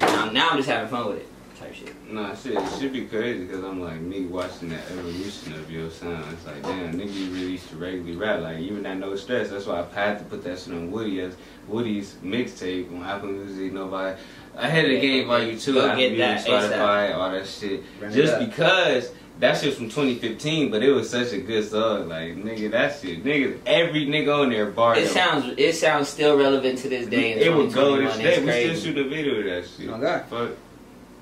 now, 0.00 0.30
now 0.30 0.48
I'm 0.50 0.56
just 0.56 0.70
having 0.70 0.88
fun 0.88 1.08
with 1.08 1.18
it. 1.18 1.28
Type 1.64 1.74
shit. 1.74 2.12
Nah, 2.12 2.34
shit, 2.34 2.54
it 2.54 2.78
should 2.78 2.92
be 2.92 3.06
crazy 3.06 3.46
because 3.46 3.64
I'm 3.64 3.80
like 3.80 3.98
me 3.98 4.26
watching 4.26 4.68
that 4.68 4.82
evolution 4.90 5.54
of 5.54 5.70
your 5.70 5.90
sound. 5.90 6.24
It's 6.32 6.46
like, 6.46 6.62
damn, 6.62 6.92
nigga, 6.92 7.14
you 7.14 7.30
really 7.30 7.52
used 7.52 7.68
to 7.70 7.76
regularly 7.76 8.16
rap. 8.16 8.40
Like, 8.40 8.58
even 8.58 8.82
that 8.82 8.98
No 8.98 9.16
Stress, 9.16 9.48
that's 9.48 9.64
why 9.64 9.80
I 9.80 9.94
had 9.94 10.18
to 10.18 10.24
put 10.24 10.44
that 10.44 10.58
shit 10.58 10.74
on 10.74 10.90
Woody 10.90 11.20
as 11.20 11.36
Woody's 11.66 12.16
mixtape 12.22 12.94
on 12.94 13.02
Apple 13.02 13.28
Music, 13.28 13.72
Nobody. 13.72 14.20
Ahead 14.56 14.84
of 14.84 14.90
the 14.90 15.00
game, 15.00 15.26
Volume 15.26 15.58
2, 15.58 15.72
go 15.72 15.86
Apple 15.86 15.96
Music, 15.96 16.18
that 16.18 16.46
Spotify, 16.46 17.14
all 17.14 17.30
that 17.30 17.46
shit. 17.46 17.82
It 18.02 18.10
Just 18.10 18.38
because 18.38 19.12
that 19.40 19.56
shit's 19.56 19.76
from 19.76 19.88
2015, 19.88 20.70
but 20.70 20.82
it 20.82 20.90
was 20.90 21.08
such 21.08 21.32
a 21.32 21.38
good 21.38 21.66
song. 21.66 22.10
Like, 22.10 22.36
nigga, 22.36 22.70
that 22.72 23.00
shit, 23.00 23.24
nigga, 23.24 23.58
every 23.64 24.06
nigga 24.06 24.42
on 24.42 24.50
there 24.50 24.70
barred 24.70 24.98
It 24.98 25.08
sounds, 25.08 25.54
it 25.56 25.74
sounds 25.74 26.08
still 26.08 26.36
relevant 26.36 26.78
to 26.80 26.90
this 26.90 27.06
day. 27.06 27.32
It 27.32 27.54
would 27.54 27.72
go 27.72 27.96
2021. 27.96 28.18
this 28.18 28.38
day. 28.38 28.68
We 28.68 28.76
still 28.76 28.92
shoot 28.92 29.06
a 29.06 29.08
video 29.08 29.38
of 29.38 29.44
that 29.46 29.70
shit. 29.70 29.88
Oh, 29.88 29.98
God. 29.98 30.24
Fuck. 30.26 30.50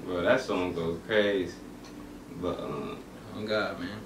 Bro, 0.05 0.23
that 0.23 0.41
song 0.41 0.75
goes 0.75 0.99
crazy. 1.07 1.55
But 2.41 2.61
um 2.61 2.99
Oh 3.37 3.47
God, 3.47 3.81
man. 3.81 3.99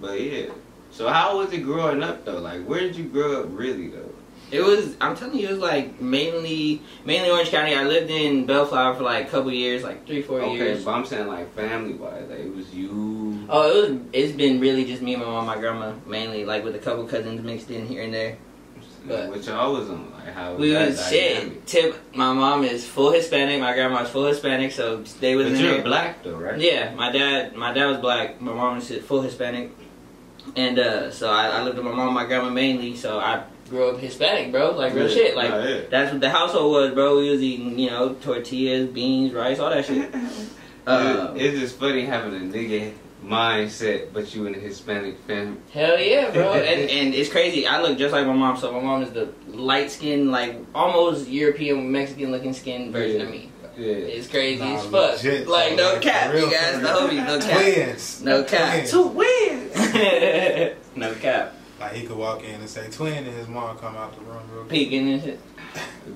but 0.00 0.20
yeah. 0.20 0.46
So 0.90 1.08
how 1.08 1.38
was 1.38 1.52
it 1.52 1.58
growing 1.58 2.02
up 2.02 2.24
though? 2.24 2.38
Like 2.38 2.64
where 2.64 2.80
did 2.80 2.96
you 2.96 3.04
grow 3.04 3.42
up 3.42 3.48
really 3.50 3.88
though? 3.88 4.12
It 4.50 4.62
was. 4.62 4.96
I'm 5.00 5.14
telling 5.14 5.38
you, 5.38 5.48
it 5.48 5.50
was 5.50 5.58
like 5.58 6.00
mainly, 6.00 6.80
mainly 7.04 7.28
Orange 7.28 7.50
County. 7.50 7.74
I 7.74 7.82
lived 7.82 8.10
in 8.10 8.46
Bellflower 8.46 8.94
for 8.94 9.02
like 9.02 9.26
a 9.26 9.30
couple 9.30 9.52
years, 9.52 9.82
like 9.82 10.06
three, 10.06 10.22
four 10.22 10.40
okay, 10.40 10.54
years. 10.54 10.76
Okay, 10.76 10.84
but 10.86 10.90
I'm 10.92 11.04
saying 11.04 11.26
like 11.26 11.54
family 11.54 11.92
wise, 11.92 12.28
like 12.30 12.38
it 12.40 12.54
was 12.54 12.72
you. 12.74 13.46
Oh, 13.50 13.70
it 13.70 13.90
was. 13.90 14.00
It's 14.14 14.32
been 14.32 14.58
really 14.58 14.86
just 14.86 15.02
me, 15.02 15.14
and 15.14 15.22
my 15.22 15.28
mom, 15.28 15.46
my 15.46 15.58
grandma, 15.58 15.92
mainly, 16.06 16.46
like 16.46 16.64
with 16.64 16.74
a 16.76 16.78
couple 16.78 17.06
cousins 17.06 17.42
mixed 17.42 17.70
in 17.70 17.86
here 17.86 18.02
and 18.02 18.14
there. 18.14 18.38
But- 19.06 19.30
Which 19.30 19.46
y'all 19.46 19.72
was 19.72 19.88
on, 19.88 20.12
like 20.12 20.34
how 20.34 20.54
We 20.54 20.70
that 20.70 20.88
was 20.88 21.08
shit. 21.08 21.34
dynamic? 21.36 21.66
Tip. 21.66 21.96
My 22.14 22.32
mom 22.32 22.64
is 22.64 22.86
full 22.86 23.12
Hispanic. 23.12 23.60
My 23.60 23.72
grandma 23.74 24.02
is 24.02 24.10
full 24.10 24.26
Hispanic, 24.26 24.72
so 24.72 25.02
they 25.20 25.34
was 25.36 25.46
But 25.46 25.54
in 25.54 25.60
you're 25.60 25.72
there. 25.74 25.82
black 25.82 26.22
though, 26.22 26.36
right? 26.36 26.58
Yeah, 26.60 26.94
my 26.94 27.10
dad, 27.12 27.54
my 27.56 27.72
dad 27.72 27.86
was 27.86 27.98
black. 27.98 28.40
My 28.40 28.52
mom 28.52 28.76
was 28.76 28.90
full 29.06 29.22
Hispanic, 29.22 29.70
and 30.56 30.78
uh, 30.78 31.10
so 31.10 31.30
I, 31.30 31.48
I 31.48 31.62
lived 31.62 31.76
with 31.76 31.86
my 31.86 31.92
mom, 31.92 32.14
my 32.14 32.24
grandma 32.26 32.50
mainly. 32.50 32.96
So 32.96 33.18
I 33.18 33.44
grew 33.70 33.90
up 33.90 33.98
Hispanic, 34.00 34.50
bro. 34.52 34.72
Like 34.72 34.94
real 34.94 35.08
Yeah. 35.08 35.14
shit. 35.14 35.36
Like 35.36 35.50
Nah, 35.50 35.62
yeah. 35.62 35.80
that's 35.90 36.12
what 36.12 36.20
the 36.20 36.30
household 36.30 36.72
was, 36.72 36.92
bro. 36.94 37.18
We 37.18 37.30
was 37.30 37.42
eating, 37.42 37.78
you 37.78 37.90
know, 37.90 38.14
tortillas, 38.14 38.88
beans, 38.90 39.32
rice, 39.32 39.58
all 39.58 39.70
that 39.70 39.84
shit. 39.84 40.14
Uh, 40.86 41.34
It- 41.36 41.42
it's 41.42 41.60
just 41.60 41.78
funny 41.78 42.06
having 42.06 42.34
a 42.34 42.38
nigga 42.40 42.92
mindset, 43.24 44.12
but 44.12 44.34
you 44.34 44.46
in 44.46 44.54
a 44.54 44.58
Hispanic 44.58 45.18
family. 45.26 45.58
hell 45.72 45.98
yeah, 45.98 46.30
bro. 46.30 46.52
and, 46.54 46.90
and 46.90 47.14
it's 47.14 47.28
crazy. 47.30 47.66
I 47.66 47.80
look 47.82 47.98
just 47.98 48.12
like 48.12 48.26
my 48.26 48.32
mom. 48.32 48.56
So 48.56 48.72
my 48.72 48.80
mom 48.80 49.02
is 49.02 49.10
the 49.10 49.32
light 49.48 49.90
skinned, 49.90 50.30
like 50.30 50.56
almost 50.74 51.28
European, 51.28 51.90
Mexican 51.90 52.30
looking 52.30 52.52
skin 52.52 52.92
version 52.92 53.22
of 53.22 53.30
me. 53.30 53.50
Yeah. 53.76 53.92
It's 53.92 54.26
crazy 54.28 54.60
Nah, 54.62 54.76
as 54.76 54.86
fuck. 54.86 55.12
legit, 55.22 55.46
like 55.46 55.76
no 55.76 55.92
like, 55.92 56.02
cap, 56.02 56.34
you 56.34 56.50
guys, 56.50 56.74
for 56.74 56.80
the 56.80 57.12
no 57.22 57.38
cap. 57.38 57.60
Twins. 57.62 58.22
No 58.22 58.42
cap. 58.42 58.72
Twins. 58.74 58.90
Two 58.90 59.06
wins. 59.06 60.76
no 60.96 61.14
cap. 61.14 61.54
Like 61.78 61.92
he 61.92 62.04
could 62.04 62.16
walk 62.16 62.42
in 62.42 62.56
and 62.60 62.68
say 62.68 62.90
twin, 62.90 63.24
and 63.24 63.36
his 63.36 63.46
mom 63.46 63.78
come 63.78 63.94
out 63.94 64.14
the 64.16 64.24
room 64.24 64.42
real 64.52 64.62
quick. 64.62 64.70
Peeking 64.70 65.12
and 65.12 65.22
shit. 65.22 65.40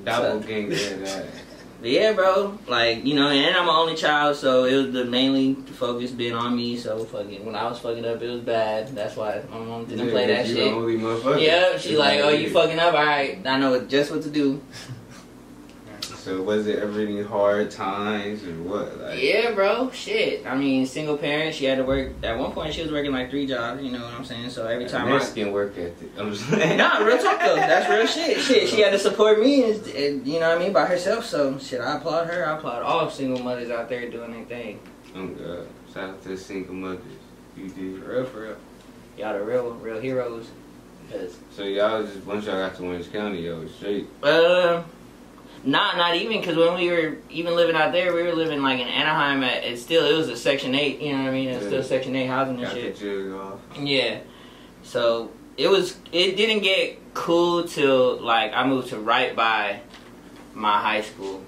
Double 0.05 0.43
So- 0.43 0.49
gang, 0.49 0.73
yeah, 0.73 0.79
that. 1.05 1.27
But 1.83 1.91
yeah, 1.91 2.13
bro. 2.13 2.57
Like, 2.69 3.05
you 3.05 3.15
know, 3.15 3.29
and 3.29 3.57
I'm 3.57 3.69
an 3.69 3.75
only 3.75 3.97
child, 3.97 4.37
so 4.37 4.67
it 4.67 4.77
was 4.77 4.93
the 4.93 5.05
mainly 5.05 5.55
focus 5.55 6.13
been 6.13 6.33
on 6.33 6.55
me. 6.55 6.77
So 6.77 7.05
fucking 7.05 7.45
when 7.45 7.57
I 7.57 7.69
was 7.69 7.81
fucking 7.81 8.05
up, 8.05 8.23
it 8.23 8.29
was 8.29 8.41
bad. 8.41 8.95
That's 8.95 9.17
why 9.17 9.43
my 9.51 9.59
mom 9.59 9.87
didn't 9.87 10.11
play 10.11 10.29
Yeah, 10.29 10.43
that 10.43 10.47
you 10.47 10.55
shit. 10.55 11.25
The. 11.25 11.41
Yeah, 11.41 11.77
she 11.79 11.97
like, 11.97 12.21
oh, 12.21 12.29
you 12.29 12.51
fucking 12.51 12.79
up. 12.79 12.95
All 12.95 13.05
right, 13.05 13.45
I 13.45 13.59
know 13.59 13.81
just 13.81 14.13
what 14.13 14.23
to 14.23 14.31
do. 14.31 14.63
So 16.23 16.41
was 16.41 16.69
it 16.69 16.79
ever 16.79 17.01
any 17.01 17.21
hard 17.21 17.73
times 17.73 18.45
or 18.45 18.53
what? 18.63 18.97
Like, 19.01 19.21
Yeah, 19.21 19.51
bro. 19.51 19.91
Shit. 19.91 20.47
I 20.47 20.55
mean, 20.57 20.87
single 20.87 21.19
parent. 21.19 21.53
She 21.53 21.65
had 21.65 21.79
to 21.79 21.85
work. 21.85 22.13
At 22.23 22.39
one 22.39 22.53
point, 22.53 22.75
she 22.75 22.83
was 22.83 22.93
working 22.93 23.11
like 23.11 23.29
three 23.29 23.45
jobs. 23.45 23.83
You 23.83 23.91
know 23.91 24.05
what 24.05 24.15
I'm 24.15 24.25
saying? 24.25 24.51
So 24.51 24.69
every 24.69 24.87
time 24.87 25.09
I. 25.09 25.15
Mexican 25.15 25.51
work 25.51 25.77
ethic. 25.77 26.11
I'm 26.17 26.31
just 26.33 26.49
saying. 26.49 26.79
Nah, 26.79 26.99
real 26.99 27.19
talk 27.19 27.41
though. 27.41 27.57
That's 27.57 27.89
real 27.91 28.07
shit. 28.07 28.39
Shit, 28.39 28.69
she 28.69 28.83
had 28.83 28.91
to 28.91 28.99
support 29.09 29.41
me, 29.41 29.65
and, 29.73 29.85
and 29.89 30.25
you 30.27 30.39
know 30.39 30.49
what 30.51 30.59
I 30.59 30.61
mean, 30.61 30.73
by 30.73 30.87
herself. 30.87 31.27
So 31.27 31.59
shit, 31.59 31.81
I 31.81 31.97
applaud 31.97 32.29
her. 32.29 32.47
I 32.47 32.57
applaud 32.57 32.83
all 32.83 33.11
single 33.11 33.43
mothers 33.43 33.71
out 33.71 33.89
there 33.89 34.09
doing 34.09 34.31
their 34.31 34.45
thing. 34.45 34.79
Oh 35.17 35.27
God! 35.27 35.67
Shout 35.93 36.11
out 36.11 36.23
to 36.23 36.29
the 36.29 36.37
single 36.37 36.75
mothers. 36.75 37.03
You 37.57 37.69
did. 37.69 38.01
For 38.01 38.11
real, 38.13 38.25
for 38.27 38.41
real. 38.43 38.57
Y'all 39.19 39.33
the 39.37 39.43
real, 39.45 39.71
real 39.73 40.01
heroes. 40.01 40.51
Cause 41.11 41.37
So 41.51 41.65
y'all 41.65 42.05
just 42.05 42.25
once 42.25 42.47
y'all 42.47 42.65
got 42.65 42.77
to 42.77 42.85
Orange 42.85 43.13
County, 43.13 43.43
y'all 43.43 43.59
was 43.59 43.75
straight. 43.75 44.07
Uh, 44.23 44.85
not 45.65 45.97
not 45.97 46.17
even 46.17 46.41
because 46.41 46.57
when 46.57 46.75
we 46.75 46.91
were 46.91 47.17
even 47.31 47.55
living 47.55 47.77
out 47.77 47.93
there, 47.93 48.13
we 48.15 48.23
were 48.23 48.33
living 48.35 48.63
like 48.63 48.81
in 48.81 48.89
Anaheim. 48.89 49.43
At 49.43 49.65
it's 49.65 49.83
still 49.83 50.05
it 50.05 50.17
was 50.17 50.29
a 50.29 50.37
Section 50.37 50.75
Eight. 50.75 51.01
You 51.01 51.13
know 51.13 51.25
what 51.25 51.29
I 51.31 51.33
mean? 51.33 51.49
It's 51.49 51.63
Yeah. 51.63 51.69
still 51.69 51.83
Section 51.83 52.17
Eight 52.17 52.27
housing 52.27 52.55
and 52.57 52.65
Got 52.65 52.75
the 52.75 52.81
shit. 52.81 52.99
jug 52.99 53.33
off. 53.41 53.61
Yeah. 53.79 54.19
So 54.83 55.31
it 55.57 55.69
was. 55.69 55.97
It 56.13 56.37
didn't 56.37 56.63
get 56.63 56.99
cool 57.15 57.65
till 57.65 58.21
like 58.21 58.53
I 58.55 58.67
moved 58.67 58.89
to 58.89 58.99
right 58.99 59.35
by 59.37 59.81
my 60.55 60.79
high 60.79 61.03
school, 61.03 61.43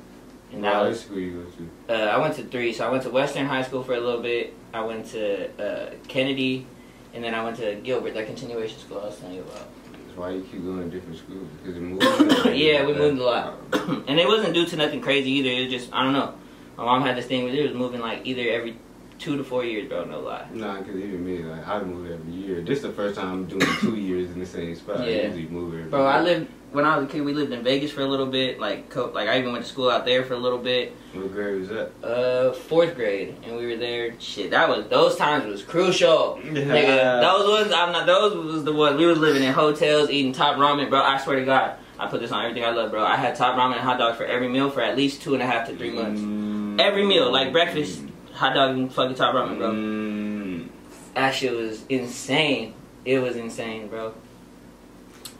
and 0.52 0.62
that 0.64 0.74
What 0.74 0.82
high 0.82 0.88
was. 0.88 1.00
school 1.00 1.18
you 1.18 1.44
go 1.88 1.94
to? 1.96 2.04
Uh, 2.04 2.06
I 2.08 2.18
went 2.18 2.34
to 2.36 2.44
three. 2.44 2.72
So 2.72 2.86
I 2.86 2.90
went 2.90 3.02
to 3.04 3.10
Western 3.10 3.46
High 3.46 3.62
School 3.62 3.82
for 3.82 3.94
a 3.94 4.00
little 4.00 4.22
bit. 4.22 4.54
I 4.72 4.82
went 4.84 5.06
to 5.12 5.48
uh, 5.60 5.90
Kennedy, 6.08 6.66
and 7.14 7.22
then 7.24 7.34
I 7.34 7.42
went 7.44 7.56
to 7.58 7.74
Gilbert, 7.76 8.14
that 8.14 8.26
continuation 8.26 8.78
school 8.78 9.00
I 9.00 9.06
was 9.06 9.16
telling 9.18 9.36
you 9.36 9.42
about. 9.42 9.68
That's 10.14 10.20
why 10.28 10.30
you 10.30 10.42
keep 10.42 10.64
going 10.64 10.88
to 10.88 10.96
different 10.96 11.18
schools 11.18 11.48
because 11.60 11.76
it 11.76 11.80
moved. 12.46 12.56
Yeah, 12.56 12.86
we 12.86 12.92
moved 12.94 13.18
a 13.18 13.24
lot. 13.24 13.58
and 14.06 14.20
it 14.20 14.28
wasn't 14.28 14.54
due 14.54 14.64
to 14.64 14.76
nothing 14.76 15.00
crazy 15.00 15.28
either. 15.32 15.48
It 15.50 15.64
was 15.64 15.72
just 15.72 15.92
I 15.92 16.04
don't 16.04 16.12
know. 16.12 16.34
My 16.76 16.84
mom 16.84 17.02
had 17.02 17.16
this 17.16 17.26
thing 17.26 17.42
where 17.42 17.52
it 17.52 17.62
was 17.64 17.72
moving 17.74 18.00
like 18.00 18.24
either 18.24 18.48
every 18.52 18.76
two 19.18 19.36
to 19.36 19.42
four 19.42 19.64
years, 19.64 19.88
bro. 19.88 20.04
No 20.04 20.20
lie. 20.20 20.46
Nah, 20.52 20.78
because 20.78 20.94
even 21.00 21.26
me, 21.26 21.38
like 21.42 21.66
I 21.66 21.82
move 21.82 22.12
every 22.12 22.32
year. 22.32 22.60
This 22.62 22.78
is 22.78 22.82
the 22.84 22.92
first 22.92 23.16
time 23.18 23.32
I'm 23.32 23.46
doing 23.46 23.66
two 23.80 23.96
years 23.96 24.30
in 24.30 24.38
the 24.38 24.46
same 24.46 24.76
spot. 24.76 25.00
I 25.00 25.08
Yeah. 25.08 25.22
usually 25.26 25.48
move 25.48 25.74
every 25.74 25.90
Bro, 25.90 25.98
year. 26.02 26.08
I 26.08 26.20
lived 26.20 26.48
when 26.74 26.84
I 26.84 26.96
was 26.98 27.08
a 27.08 27.08
kid. 27.10 27.24
We 27.24 27.32
lived 27.32 27.52
in 27.52 27.62
Vegas 27.62 27.92
for 27.92 28.02
a 28.02 28.06
little 28.06 28.26
bit. 28.26 28.58
Like, 28.58 28.90
co- 28.90 29.10
like 29.14 29.28
I 29.28 29.38
even 29.38 29.52
went 29.52 29.64
to 29.64 29.70
school 29.70 29.88
out 29.90 30.04
there 30.04 30.24
for 30.24 30.34
a 30.34 30.38
little 30.38 30.58
bit. 30.58 30.92
What 31.12 31.32
grade 31.32 31.60
was 31.60 31.68
that? 31.70 31.92
Uh, 32.04 32.52
fourth 32.52 32.96
grade, 32.96 33.36
and 33.44 33.56
we 33.56 33.66
were 33.66 33.76
there. 33.76 34.18
Shit, 34.20 34.50
that 34.50 34.68
was 34.68 34.86
those 34.88 35.16
times 35.16 35.46
was 35.46 35.62
crucial. 35.62 36.38
Nigga, 36.42 36.66
Yeah. 36.82 37.20
those 37.20 37.48
ones. 37.48 37.72
I'm 37.72 37.92
not. 37.92 38.06
Those 38.06 38.34
was 38.34 38.64
the 38.64 38.72
ones 38.72 38.98
we 38.98 39.06
was 39.06 39.18
living 39.18 39.42
in 39.44 39.52
hotels, 39.52 40.10
eating 40.10 40.32
top 40.32 40.56
ramen, 40.56 40.90
bro. 40.90 41.00
I 41.00 41.18
swear 41.18 41.38
to 41.38 41.44
God, 41.44 41.76
I 41.98 42.08
put 42.08 42.20
this 42.20 42.32
on 42.32 42.44
everything 42.44 42.64
I 42.64 42.70
love, 42.70 42.90
bro. 42.90 43.04
I 43.04 43.16
had 43.16 43.36
top 43.36 43.56
ramen 43.56 43.72
and 43.74 43.80
hot 43.80 43.98
dog 43.98 44.16
for 44.16 44.24
every 44.24 44.48
meal 44.48 44.68
for 44.70 44.80
at 44.82 44.96
least 44.96 45.22
two 45.22 45.34
and 45.34 45.42
a 45.42 45.46
half 45.46 45.68
to 45.68 45.76
three 45.76 45.90
months. 45.90 46.20
Mm. 46.20 46.80
Every 46.80 47.06
meal, 47.06 47.30
like 47.30 47.52
breakfast, 47.52 48.02
hot 48.32 48.54
dog 48.54 48.76
and 48.76 48.92
fucking 48.92 49.14
top 49.14 49.34
ramen, 49.36 49.58
bro. 49.58 49.70
Mm. 49.72 50.68
That 51.14 51.30
shit 51.32 51.52
was 51.54 51.84
insane. 51.88 52.74
It 53.04 53.20
was 53.20 53.36
insane, 53.36 53.86
bro. 53.86 54.14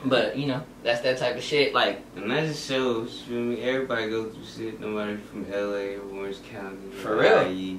But 0.05 0.37
you 0.37 0.47
know, 0.47 0.63
that's 0.83 1.01
that 1.03 1.19
type 1.19 1.37
of 1.37 1.43
shit. 1.43 1.73
Like, 1.75 2.01
And 2.17 2.31
that 2.31 2.47
just 2.47 2.69
shows, 2.69 3.23
you 3.29 3.35
feel 3.35 3.43
me? 3.45 3.63
Everybody 3.63 4.11
goes 4.11 4.35
through 4.35 4.67
shit, 4.71 4.81
no 4.81 4.89
matter 4.89 5.19
from 5.31 5.51
LA 5.51 5.97
or 5.97 6.19
Orange 6.19 6.43
County. 6.51 6.77
or 6.89 6.93
For 7.01 7.17
real. 7.17 7.51
You 7.51 7.75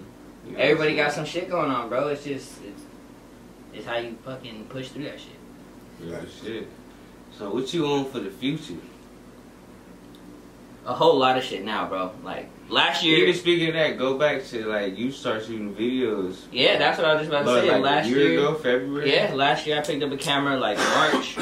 know 0.51 0.57
everybody 0.59 0.95
got 0.95 1.11
some 1.11 1.25
shit 1.25 1.49
going 1.49 1.71
on, 1.71 1.89
bro. 1.89 2.07
It's 2.09 2.23
just, 2.23 2.61
it's, 2.63 2.81
it's 3.73 3.85
how 3.85 3.97
you 3.97 4.15
fucking 4.23 4.65
push 4.69 4.89
through 4.89 5.05
that 5.05 5.19
shit. 5.19 5.29
Real 5.99 6.19
shit. 6.43 6.67
So 7.37 7.51
what 7.53 7.73
you 7.73 7.85
on 7.87 8.05
for 8.05 8.19
the 8.19 8.29
future? 8.31 8.75
a 10.85 10.93
whole 10.93 11.17
lot 11.17 11.35
of 11.35 11.43
shit 11.43 11.65
now, 11.65 11.87
bro. 11.89 12.11
Like 12.23 12.47
last 12.69 13.03
year, 13.03 13.17
Even 13.17 13.33
speaking 13.33 13.69
of 13.69 13.73
that, 13.73 13.97
go 13.97 14.17
back 14.19 14.45
to 14.45 14.65
like 14.67 14.95
you 14.97 15.11
start 15.11 15.43
shooting 15.43 15.73
videos. 15.73 16.41
yeah, 16.51 16.77
that's 16.77 16.99
what 16.99 17.07
I 17.07 17.13
was 17.15 17.21
just 17.21 17.29
about 17.29 17.39
to 17.39 17.45
But, 17.45 17.61
say. 17.61 17.71
like 17.71 17.81
last 17.81 18.05
a 18.05 18.09
year, 18.09 18.19
year, 18.29 18.39
ago, 18.39 18.53
February. 18.53 19.11
yeah, 19.11 19.33
last 19.33 19.65
year 19.65 19.79
I 19.79 19.81
picked 19.81 20.03
up 20.03 20.11
a 20.11 20.17
camera 20.17 20.57
like 20.57 20.77
March, 20.77 21.37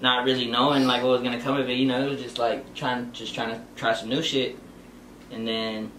not 0.00 0.24
really 0.24 0.46
knowing 0.46 0.86
like 0.86 1.02
what 1.02 1.10
was 1.10 1.22
gonna 1.22 1.40
come 1.40 1.56
of 1.56 1.68
it. 1.68 1.74
You 1.74 1.86
know, 1.86 2.06
it 2.06 2.10
was 2.10 2.22
just 2.22 2.38
like 2.38 2.74
trying, 2.74 3.12
just 3.12 3.34
trying 3.34 3.50
to 3.50 3.60
try 3.76 3.94
some 3.94 4.08
new 4.08 4.22
shit, 4.22 4.56
and 5.30 5.46
then 5.46 5.90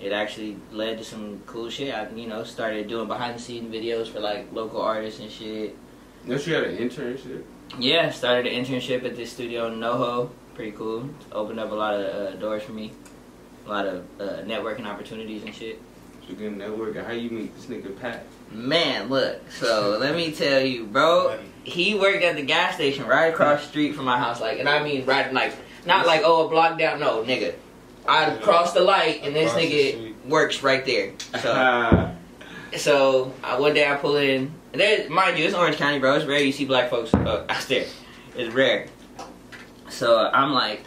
it 0.00 0.12
actually 0.12 0.56
led 0.72 0.98
to 0.98 1.04
some 1.04 1.40
cool 1.46 1.70
shit. 1.70 1.94
I, 1.94 2.08
you 2.10 2.26
know, 2.26 2.44
started 2.44 2.88
doing 2.88 3.08
behind 3.08 3.36
the 3.36 3.42
scenes 3.42 3.74
videos 3.74 4.08
for 4.08 4.20
like 4.20 4.52
local 4.52 4.80
artists 4.80 5.20
and 5.20 5.30
shit. 5.30 5.76
No, 6.24 6.36
she 6.36 6.50
had 6.52 6.64
an 6.64 6.76
internship. 6.76 7.44
Yeah, 7.78 8.10
started 8.10 8.52
an 8.52 8.64
internship 8.64 9.04
at 9.04 9.16
this 9.16 9.32
studio 9.32 9.68
in 9.68 9.80
NoHo. 9.80 10.30
Pretty 10.54 10.72
cool. 10.72 11.08
Opened 11.32 11.60
up 11.60 11.70
a 11.70 11.74
lot 11.74 11.94
of 11.94 12.34
uh, 12.34 12.36
doors 12.36 12.62
for 12.62 12.72
me. 12.72 12.92
A 13.66 13.68
lot 13.68 13.86
of 13.86 14.04
uh, 14.20 14.42
networking 14.44 14.86
opportunities 14.86 15.42
and 15.42 15.54
shit. 15.54 15.80
She 16.26 16.34
good 16.34 16.56
networking? 16.56 17.04
How 17.04 17.12
you 17.12 17.30
meet 17.30 17.54
this 17.54 17.66
nigga 17.66 17.98
Pat? 18.00 18.24
Man, 18.50 19.08
look. 19.08 19.50
So 19.50 19.96
let 20.00 20.14
me 20.14 20.32
tell 20.32 20.60
you, 20.60 20.86
bro. 20.86 21.38
He 21.64 21.94
worked 21.94 22.22
at 22.22 22.36
the 22.36 22.42
gas 22.42 22.76
station 22.76 23.06
right 23.06 23.26
across 23.26 23.62
the 23.62 23.68
street 23.68 23.94
from 23.94 24.04
my 24.04 24.18
house. 24.18 24.40
Like, 24.40 24.60
and 24.60 24.68
I 24.68 24.84
mean, 24.84 25.04
right, 25.04 25.32
like, 25.32 25.52
not 25.84 26.06
like 26.06 26.22
oh 26.24 26.46
a 26.46 26.48
block 26.48 26.78
down. 26.78 27.00
No, 27.00 27.24
nigga. 27.24 27.54
I 28.08 28.36
crossed 28.36 28.74
the 28.74 28.82
light, 28.82 29.22
and 29.24 29.34
this 29.34 29.52
nigga 29.52 30.14
works 30.26 30.62
right 30.62 30.84
there. 30.84 31.12
So. 31.40 32.12
So 32.76 33.32
uh, 33.42 33.56
one 33.56 33.74
day 33.74 33.90
I 33.90 33.94
pull 33.96 34.16
in, 34.16 34.52
and 34.72 34.80
there, 34.80 35.08
mind 35.08 35.38
you, 35.38 35.44
it's 35.44 35.54
Orange 35.54 35.76
County, 35.76 35.98
bro. 35.98 36.16
It's 36.16 36.26
rare 36.26 36.40
you 36.40 36.52
see 36.52 36.64
black 36.64 36.90
folks 36.90 37.14
uh, 37.14 37.46
out 37.48 37.62
there. 37.68 37.86
It's 38.36 38.52
rare. 38.52 38.88
So 39.88 40.28
I'm 40.32 40.52
like, 40.52 40.82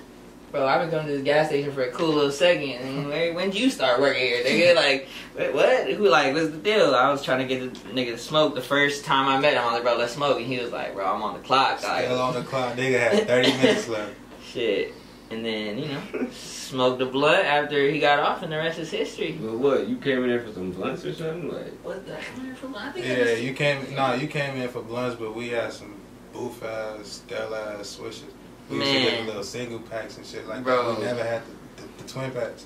bro, 0.52 0.66
I've 0.66 0.82
been 0.82 0.90
coming 0.92 1.08
to 1.08 1.14
this 1.14 1.24
gas 1.24 1.48
station 1.48 1.72
for 1.72 1.84
a 1.84 1.92
cool 1.92 2.10
little 2.10 2.32
second. 2.32 2.70
And 2.70 3.08
when 3.10 3.36
when'd 3.36 3.56
you 3.56 3.70
start 3.70 4.00
working 4.00 4.22
here? 4.22 4.44
Nigga, 4.44 4.76
like, 4.84 5.08
wait, 5.38 5.54
what? 5.54 5.88
Who 5.92 6.08
like, 6.10 6.34
what's 6.34 6.50
the 6.50 6.58
deal? 6.58 6.94
I 6.96 7.12
was 7.12 7.24
trying 7.24 7.48
to 7.48 7.54
get 7.54 7.74
the 7.74 7.80
nigga 7.90 8.12
to 8.12 8.18
smoke 8.18 8.56
the 8.56 8.62
first 8.62 9.06
time 9.06 9.28
I 9.28 9.40
met 9.40 9.54
him. 9.54 9.60
I 9.62 9.66
was 9.66 9.74
like, 9.74 9.84
bro, 9.84 9.98
let's 9.98 10.14
smoke. 10.14 10.38
And 10.38 10.46
he 10.48 10.60
was 10.60 10.72
like, 10.72 10.94
bro, 10.96 11.06
I'm 11.06 11.22
on 11.22 11.34
the 11.36 11.40
clock. 11.42 11.80
Still 11.80 11.90
Like, 11.92 12.10
on 12.10 12.34
the 12.34 12.42
clock. 12.44 12.76
Nigga 12.76 13.00
had 13.00 13.28
30 13.28 13.52
minutes 13.58 13.88
left. 13.88 14.14
shit. 14.44 14.94
And 15.32 15.46
then 15.46 15.78
you 15.78 15.88
know, 15.90 16.28
smoked 16.32 16.98
the 16.98 17.06
blunt 17.06 17.46
after 17.46 17.88
he 17.88 18.00
got 18.00 18.18
off, 18.20 18.42
and 18.42 18.52
the 18.52 18.58
rest 18.58 18.80
is 18.80 18.90
history. 18.90 19.34
but 19.40 19.60
what? 19.60 19.88
You 19.88 19.98
came 19.98 20.24
in 20.24 20.30
there 20.30 20.42
for 20.42 20.52
some 20.52 20.72
blunts 20.72 21.06
or 21.06 21.14
something? 21.14 21.54
Like, 21.54 21.72
What 21.84 22.04
the? 22.08 22.18
I 22.18 22.92
think 22.92 23.06
Yeah, 23.06 23.16
just- 23.26 23.44
you 23.44 23.54
came. 23.54 23.94
Nah, 23.94 24.14
you 24.14 24.28
came 24.28 24.56
in 24.60 24.68
for 24.70 24.82
blunts, 24.82 25.18
but 25.20 25.36
we 25.36 25.50
had 25.50 25.72
some 25.72 25.94
boof 26.34 26.64
ass, 26.64 27.22
stale 27.28 27.54
ass 27.54 27.90
swishes. 27.90 28.24
We 28.70 28.78
used 28.78 28.88
to 28.88 28.94
Man. 28.94 29.04
get 29.10 29.20
the 29.22 29.26
little 29.28 29.44
single 29.44 29.80
packs 29.80 30.18
and 30.18 30.26
shit 30.26 30.48
like 30.48 30.64
Bro. 30.64 30.94
that. 30.94 31.00
We 31.00 31.06
never 31.06 31.24
had 31.24 31.42
the, 31.78 31.82
the, 31.82 32.04
the 32.04 32.10
twin 32.10 32.32
packs. 32.32 32.66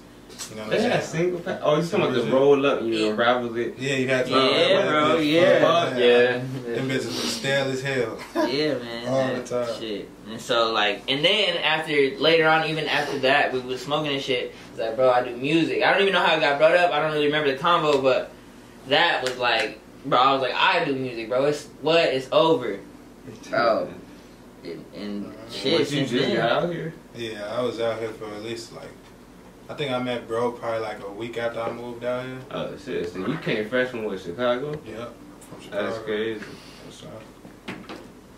You 0.49 0.55
know 0.57 0.63
what 0.63 0.71
they 0.71 0.85
I'm 0.85 0.91
had 0.91 1.03
saying? 1.03 1.23
single 1.25 1.39
pack. 1.41 1.59
Oh, 1.63 1.77
you 1.79 1.83
talking 1.87 2.05
about 2.07 2.25
the 2.25 2.31
roll 2.31 2.65
up? 2.65 2.81
You 2.81 3.11
unravel 3.11 3.55
it. 3.55 3.75
Yeah, 3.77 3.95
you 3.95 4.07
had 4.07 4.25
to. 4.25 4.31
Yeah, 4.31 4.89
bro. 4.89 5.17
Yeah, 5.17 5.95
yeah. 5.95 6.37
Them 6.75 6.89
bitches 6.89 7.05
was 7.05 7.31
stale 7.33 7.65
as 7.71 7.81
hell. 7.81 8.17
Yeah, 8.35 8.73
man. 8.79 9.07
All 9.07 9.35
the 9.35 9.43
time. 9.43 9.79
Shit. 9.79 10.09
And 10.29 10.41
so 10.41 10.71
like, 10.73 11.03
and 11.07 11.23
then 11.23 11.57
after 11.57 11.93
later 12.17 12.47
on, 12.47 12.67
even 12.67 12.87
after 12.87 13.19
that, 13.19 13.53
we 13.53 13.59
was 13.59 13.81
smoking 13.81 14.11
and 14.13 14.21
shit. 14.21 14.53
It's 14.71 14.79
like, 14.79 14.95
bro, 14.95 15.11
I 15.11 15.23
do 15.23 15.35
music. 15.37 15.83
I 15.83 15.91
don't 15.93 16.01
even 16.01 16.13
know 16.13 16.23
how 16.23 16.35
it 16.35 16.39
got 16.39 16.57
brought 16.57 16.75
up. 16.75 16.91
I 16.91 16.99
don't 16.99 17.11
really 17.13 17.27
remember 17.27 17.51
the 17.51 17.57
combo, 17.57 18.01
but 18.01 18.31
that 18.87 19.21
was 19.23 19.37
like, 19.37 19.79
bro, 20.05 20.17
I 20.19 20.33
was 20.33 20.41
like, 20.41 20.55
I 20.55 20.83
do 20.83 20.95
music, 20.95 21.29
bro. 21.29 21.45
It's 21.45 21.67
what? 21.81 21.99
It's 22.05 22.27
over. 22.31 22.79
Bro. 23.49 23.93
And, 24.63 24.85
and 24.95 25.25
uh, 25.27 25.51
shit. 25.51 25.71
What 25.73 25.79
you 25.79 25.85
since 25.85 26.09
just 26.11 26.35
got 26.35 26.51
out 26.63 26.71
here? 26.71 26.93
Yeah, 27.15 27.53
I 27.53 27.61
was 27.61 27.79
out 27.79 27.99
here 27.99 28.09
for 28.09 28.25
at 28.33 28.43
least 28.43 28.73
like, 28.73 28.89
I 29.69 29.73
think 29.73 29.91
I 29.91 29.99
met 30.01 30.27
bro 30.27 30.51
probably 30.51 30.79
like 30.79 31.03
a 31.03 31.09
week 31.11 31.37
after 31.37 31.59
I 31.61 31.71
moved 31.71 32.03
out 32.03 32.25
here. 32.25 32.39
Oh 32.51 32.77
shit! 32.77 33.11
So 33.11 33.19
you 33.25 33.37
came 33.37 33.67
fresh 33.69 33.89
from 33.89 34.03
what 34.05 34.19
Chicago? 34.19 34.71
Yep, 34.85 35.13
from 35.49 35.61
Chicago. 35.61 35.85
That's 35.85 35.97
crazy. 36.03 36.45
So, 36.91 37.07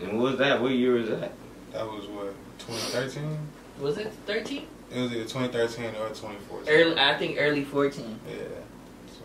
And 0.02 0.20
what 0.20 0.32
was 0.32 0.38
that? 0.40 0.62
What 0.62 0.72
year 0.72 0.94
was 0.94 1.10
that? 1.10 1.32
that 1.74 1.86
was 1.86 2.06
what 2.08 2.34
2013. 2.60 3.38
Was 3.80 3.98
it 3.98 4.12
thirteen? 4.26 4.68
It 4.92 5.02
was 5.02 5.12
either 5.12 5.24
2013 5.24 5.86
or 5.96 6.10
2014. 6.10 6.74
Early, 6.74 7.00
I 7.00 7.18
think 7.18 7.38
early 7.40 7.64
fourteen. 7.64 8.20
Yeah. 8.28 8.36
So, 9.08 9.24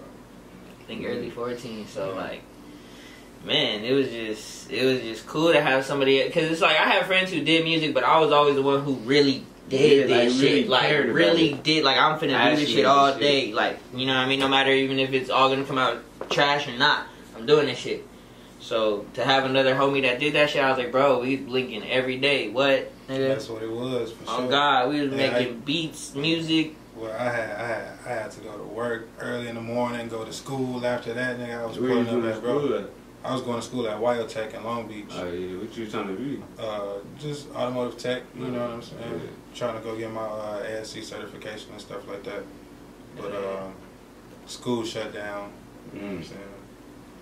I 0.80 0.84
think 0.84 1.04
early 1.06 1.30
14. 1.30 1.86
So 1.86 2.14
like, 2.14 2.42
man, 3.44 3.84
it 3.84 3.92
was 3.92 4.08
just 4.08 4.70
it 4.70 4.84
was 4.84 5.00
just 5.02 5.26
cool 5.26 5.52
to 5.52 5.60
have 5.60 5.84
somebody 5.84 6.22
because 6.24 6.50
it's 6.50 6.60
like 6.60 6.76
I 6.78 6.84
have 6.90 7.06
friends 7.06 7.30
who 7.32 7.40
did 7.42 7.64
music, 7.64 7.94
but 7.94 8.04
I 8.04 8.18
was 8.20 8.32
always 8.32 8.54
the 8.54 8.62
one 8.62 8.82
who 8.82 8.94
really 8.96 9.44
did 9.68 10.08
Yeah, 10.10 10.16
like, 10.16 10.28
this 10.28 10.40
really 10.40 10.60
shit. 10.62 10.68
Like 10.68 10.90
really 11.06 11.52
it. 11.52 11.62
did. 11.62 11.84
Like 11.84 11.96
I'm 11.96 12.18
finna 12.18 12.50
do 12.50 12.56
this 12.60 12.68
shit 12.70 12.84
all 12.84 13.12
shit. 13.12 13.20
day. 13.20 13.52
Like 13.52 13.78
you 13.94 14.06
know 14.06 14.14
what 14.14 14.20
I 14.24 14.28
mean. 14.28 14.40
No 14.40 14.48
matter 14.48 14.70
even 14.72 14.98
if 14.98 15.12
it's 15.12 15.30
all 15.30 15.48
gonna 15.48 15.64
come 15.64 15.78
out 15.78 15.98
trash 16.30 16.68
or 16.68 16.76
not, 16.76 17.06
I'm 17.36 17.46
doing 17.46 17.66
this 17.66 17.78
shit. 17.78 18.06
So 18.60 19.06
to 19.14 19.24
have 19.24 19.44
another 19.46 19.74
homie 19.74 20.02
that 20.02 20.20
did 20.20 20.34
that 20.34 20.50
shit, 20.50 20.62
I 20.62 20.68
was 20.68 20.78
like, 20.78 20.92
bro, 20.92 21.20
we 21.20 21.36
blinking 21.36 21.88
every 21.90 22.18
day. 22.18 22.50
What? 22.50 22.92
Nigga? 23.08 23.28
that's 23.28 23.48
what 23.48 23.62
it 23.62 23.70
was 23.70 24.12
for 24.12 24.24
Oh 24.28 24.40
sure. 24.42 24.50
God, 24.50 24.88
we 24.90 25.00
was 25.00 25.10
Yeah, 25.10 25.16
making 25.30 25.54
I- 25.54 25.60
beats, 25.64 26.14
music. 26.14 26.74
Well, 26.94 27.10
I 27.18 27.24
had, 27.24 27.50
I 27.56 27.66
had 27.66 27.88
I 28.04 28.08
had 28.22 28.30
to 28.32 28.40
go 28.40 28.56
to 28.58 28.62
work 28.64 29.08
early 29.18 29.48
in 29.48 29.54
the 29.54 29.60
morning, 29.62 30.08
go 30.08 30.24
to 30.24 30.32
school 30.32 30.84
after 30.84 31.14
that. 31.14 31.38
Nigga, 31.38 31.60
I 31.62 31.64
was 31.66 31.78
Where 31.78 31.90
pulling 31.90 32.06
up 32.08 32.12
doing 32.12 32.26
at 32.32 32.40
bro. 32.42 32.78
at? 32.78 32.90
I 33.22 33.32
was 33.34 33.42
going 33.42 33.56
to 33.60 33.62
school 33.66 33.86
at 33.86 33.98
WyoTech 34.00 34.54
in 34.54 34.64
Long 34.64 34.88
Beach. 34.88 35.04
Oh 35.12 35.30
yeah, 35.30 35.58
what 35.58 35.76
you 35.76 35.86
trying 35.86 36.08
to 36.08 36.14
be? 36.14 36.42
Uh, 36.58 36.94
just 37.18 37.50
automotive 37.54 37.98
tech, 37.98 38.22
you 38.34 38.46
know 38.46 38.60
what 38.60 38.70
I'm 38.70 38.82
saying? 38.82 39.00
Yeah. 39.12 39.30
Trying 39.54 39.76
to 39.76 39.80
go 39.82 39.96
get 39.96 40.10
my 40.10 40.22
uh, 40.22 40.62
ASE 40.66 41.06
certification 41.06 41.72
and 41.72 41.80
stuff 41.80 42.08
like 42.08 42.22
that. 42.24 42.42
But 43.16 43.32
uh, 43.32 43.66
school 44.46 44.84
shut 44.84 45.12
down. 45.12 45.52
You 45.92 46.00
know 46.00 46.06
what 46.06 46.14
I'm 46.16 46.22
Mm. 46.22 46.24
saying? 46.24 46.40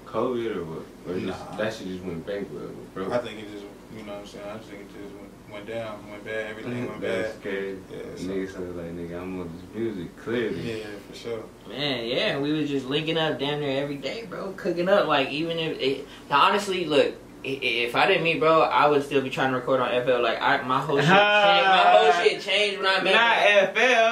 COVID 0.07 0.57
or 0.57 0.65
what? 0.65 0.87
Or 1.17 1.19
just, 1.21 1.51
Nah. 1.51 1.57
that 1.57 1.75
shit 1.75 1.89
just 1.89 2.05
went 2.05 2.25
bankrupt, 2.27 2.95
bro. 2.95 3.11
I 3.13 3.19
think 3.19 3.41
it 3.41 3.51
just, 3.51 3.65
you 3.97 4.05
know 4.05 4.13
what 4.13 4.21
I'm 4.21 4.27
saying? 4.27 4.49
I 4.49 4.57
just 4.57 4.69
think 4.71 4.83
it 4.83 5.03
just 5.03 5.15
went, 5.51 5.53
went 5.53 5.67
down, 5.67 6.11
went 6.11 6.25
bad. 6.25 6.51
Everything 6.51 6.87
went 6.89 7.01
That's 7.01 7.33
bad. 7.33 7.41
scary. 7.41 7.79
Yeah, 7.91 7.99
so- 8.17 8.23
Niggas 8.25 8.53
sound 8.53 8.77
like 8.77 8.87
nigga, 8.93 9.21
I'm 9.23 9.41
on 9.41 9.51
this 9.53 9.75
music 9.75 10.17
clearly. 10.17 10.79
Yeah, 10.81 10.87
for 11.09 11.15
sure. 11.17 11.43
Man, 11.69 12.05
yeah, 12.07 12.39
we 12.39 12.53
was 12.53 12.69
just 12.69 12.87
linking 12.87 13.19
up 13.19 13.39
down 13.39 13.61
there 13.61 13.83
every 13.83 13.97
day, 13.97 14.27
bro. 14.29 14.53
Cooking 14.53 14.89
up, 14.89 15.07
like 15.07 15.31
even 15.31 15.59
if 15.59 15.79
it, 15.81 16.07
honestly, 16.31 16.85
look, 16.85 17.15
i- 17.45 17.49
i- 17.49 17.51
if 17.87 17.95
I 17.95 18.07
didn't 18.07 18.25
meet 18.25 18.41
bro, 18.41 18.63
I 18.63 18.87
would 18.89 19.05
still 19.05 19.21
be 19.21 19.31
trying 19.31 19.51
to 19.53 19.57
record 19.59 19.81
on 19.81 19.91
FL. 19.91 20.21
Like 20.23 20.41
I, 20.41 20.63
my 20.63 20.81
whole 20.81 20.97
shit, 20.99 21.07
changed, 21.09 21.17
my 21.17 21.85
whole 21.97 22.13
shit 22.25 22.41
changed 22.43 22.79
when 22.79 22.87
I 22.87 23.01
met. 23.03 23.15
Not 23.15 23.77
FL. 23.77 24.11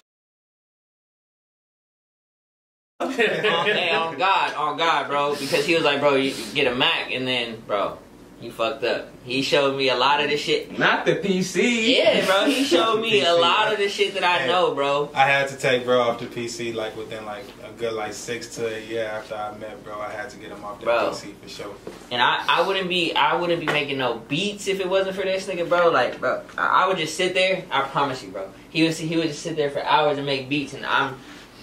on, 3.01 3.13
hey, 3.13 3.91
on 3.95 4.17
God, 4.17 4.55
on 4.55 4.79
God, 4.79 5.09
bro, 5.09 5.35
because 5.37 5.67
he 5.67 5.75
was 5.75 5.85
like, 5.85 6.01
bro, 6.01 6.15
you 6.15 6.35
get 6.55 6.67
a 6.67 6.75
Mac, 6.75 7.11
and 7.13 7.29
then, 7.29 7.61
bro, 7.67 7.99
he 8.41 8.51
fucked 8.51 8.85
up. 8.85 9.09
He 9.25 9.41
showed 9.43 9.77
me 9.77 9.89
a 9.89 9.97
lot 9.97 10.23
of 10.23 10.29
the 10.29 10.37
shit. 10.37 10.79
Not 10.79 11.05
the 11.07 11.17
PC. 11.17 11.97
Yeah, 11.97 12.25
bro, 12.27 12.45
he 12.45 12.65
showed 12.65 13.01
me 13.01 13.25
a 13.25 13.33
lot 13.35 13.73
of 13.73 13.79
the 13.79 13.89
shit 13.89 14.13
that 14.15 14.23
I 14.25 14.47
know, 14.47 14.75
bro. 14.75 15.11
I 15.15 15.27
had 15.27 15.49
to 15.49 15.57
take 15.57 15.85
bro 15.85 16.01
off 16.01 16.21
the 16.21 16.27
PC 16.27 16.75
like 16.75 16.97
within 16.97 17.25
like 17.25 17.45
a 17.65 17.73
good 17.79 17.95
like 17.95 18.13
six 18.13 18.55
to 18.57 18.67
a 18.77 18.81
year 18.87 19.05
after 19.07 19.35
I 19.35 19.57
met 19.57 19.83
bro. 19.83 19.99
I 19.99 20.11
had 20.13 20.29
to 20.31 20.37
get 20.37 20.51
him 20.51 20.63
off 20.65 20.79
the 20.81 20.85
Bro. 20.85 21.11
PC 21.13 21.35
for 21.43 21.49
sure. 21.49 21.75
And 22.11 22.21
I, 22.21 22.45
I 22.47 22.67
wouldn't 22.67 22.89
be 22.89 23.15
I 23.15 23.35
wouldn't 23.35 23.61
be 23.61 23.67
making 23.67 23.99
no 23.99 24.19
beats 24.29 24.69
if 24.69 24.81
it 24.81 24.89
wasn't 24.89 25.17
for 25.17 25.23
this 25.23 25.47
nigga, 25.47 25.69
bro. 25.69 25.89
Like, 25.91 26.21
bro, 26.21 26.43
I, 26.59 26.85
I 26.85 26.89
would 26.89 26.99
just 26.99 27.17
sit 27.17 27.33
there. 27.35 27.65
I 27.71 27.83
promise 27.83 28.23
you, 28.23 28.31
bro. 28.31 28.51
He 28.71 28.83
would 28.83 28.95
he 28.95 29.17
would 29.17 29.29
just 29.29 29.43
sit 29.43 29.57
there 29.57 29.71
for 29.71 29.83
hours 29.83 30.19
and 30.19 30.27
make 30.27 30.49
beats, 30.49 30.75
and 30.75 30.85
I'm 30.85 31.17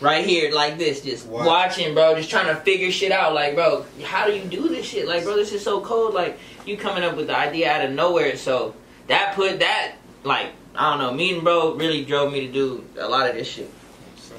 right 0.04 0.26
here 0.26 0.52
like 0.52 0.78
this, 0.78 1.02
just 1.02 1.26
Watch. 1.28 1.46
watching, 1.48 1.94
bro, 1.94 2.16
just 2.16 2.30
trying 2.30 2.54
to 2.54 2.56
figure 2.62 2.92
shit 2.92 3.12
out. 3.12 3.34
Like, 3.34 3.56
bro, 3.56 3.86
how 4.04 4.28
do 4.28 4.34
you 4.34 4.44
do 4.44 4.68
this 4.68 4.86
shit? 4.86 5.08
Like, 5.08 5.24
bro, 5.24 5.36
this 5.36 5.54
is 5.54 5.64
so 5.64 5.82
cold. 5.82 6.14
Like, 6.14 6.38
you 6.66 6.78
coming 6.78 7.04
up 7.04 7.16
with 7.16 7.28
the 7.28 7.38
idea 7.38 7.72
out 7.72 7.86
of 7.86 7.92
nowhere. 7.92 8.36
So 8.38 8.76
that 9.08 9.36
put 9.36 9.60
that 9.60 9.96
like 10.24 10.48
I 10.76 10.92
don't 10.92 11.00
know. 11.00 11.14
Me 11.14 11.34
and 11.34 11.44
bro 11.44 11.76
really 11.76 12.04
drove 12.04 12.32
me 12.32 12.48
to 12.48 12.52
do 12.52 12.86
a 13.00 13.08
lot 13.08 13.30
of 13.30 13.36
this 13.36 13.48
shit. 13.48 13.70
So 14.18 14.36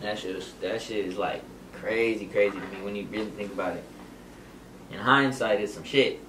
That 0.00 0.18
shit 0.18 0.36
was, 0.36 0.52
that 0.60 0.80
shit 0.80 1.06
is 1.06 1.16
like 1.16 1.42
crazy, 1.72 2.26
crazy 2.26 2.58
to 2.58 2.66
me 2.66 2.82
when 2.82 2.94
you 2.94 3.06
really 3.06 3.30
think 3.30 3.52
about 3.52 3.76
it. 3.76 3.84
In 4.90 4.98
hindsight, 4.98 5.60
it's 5.60 5.74
some 5.74 5.84
shit. 5.84 6.20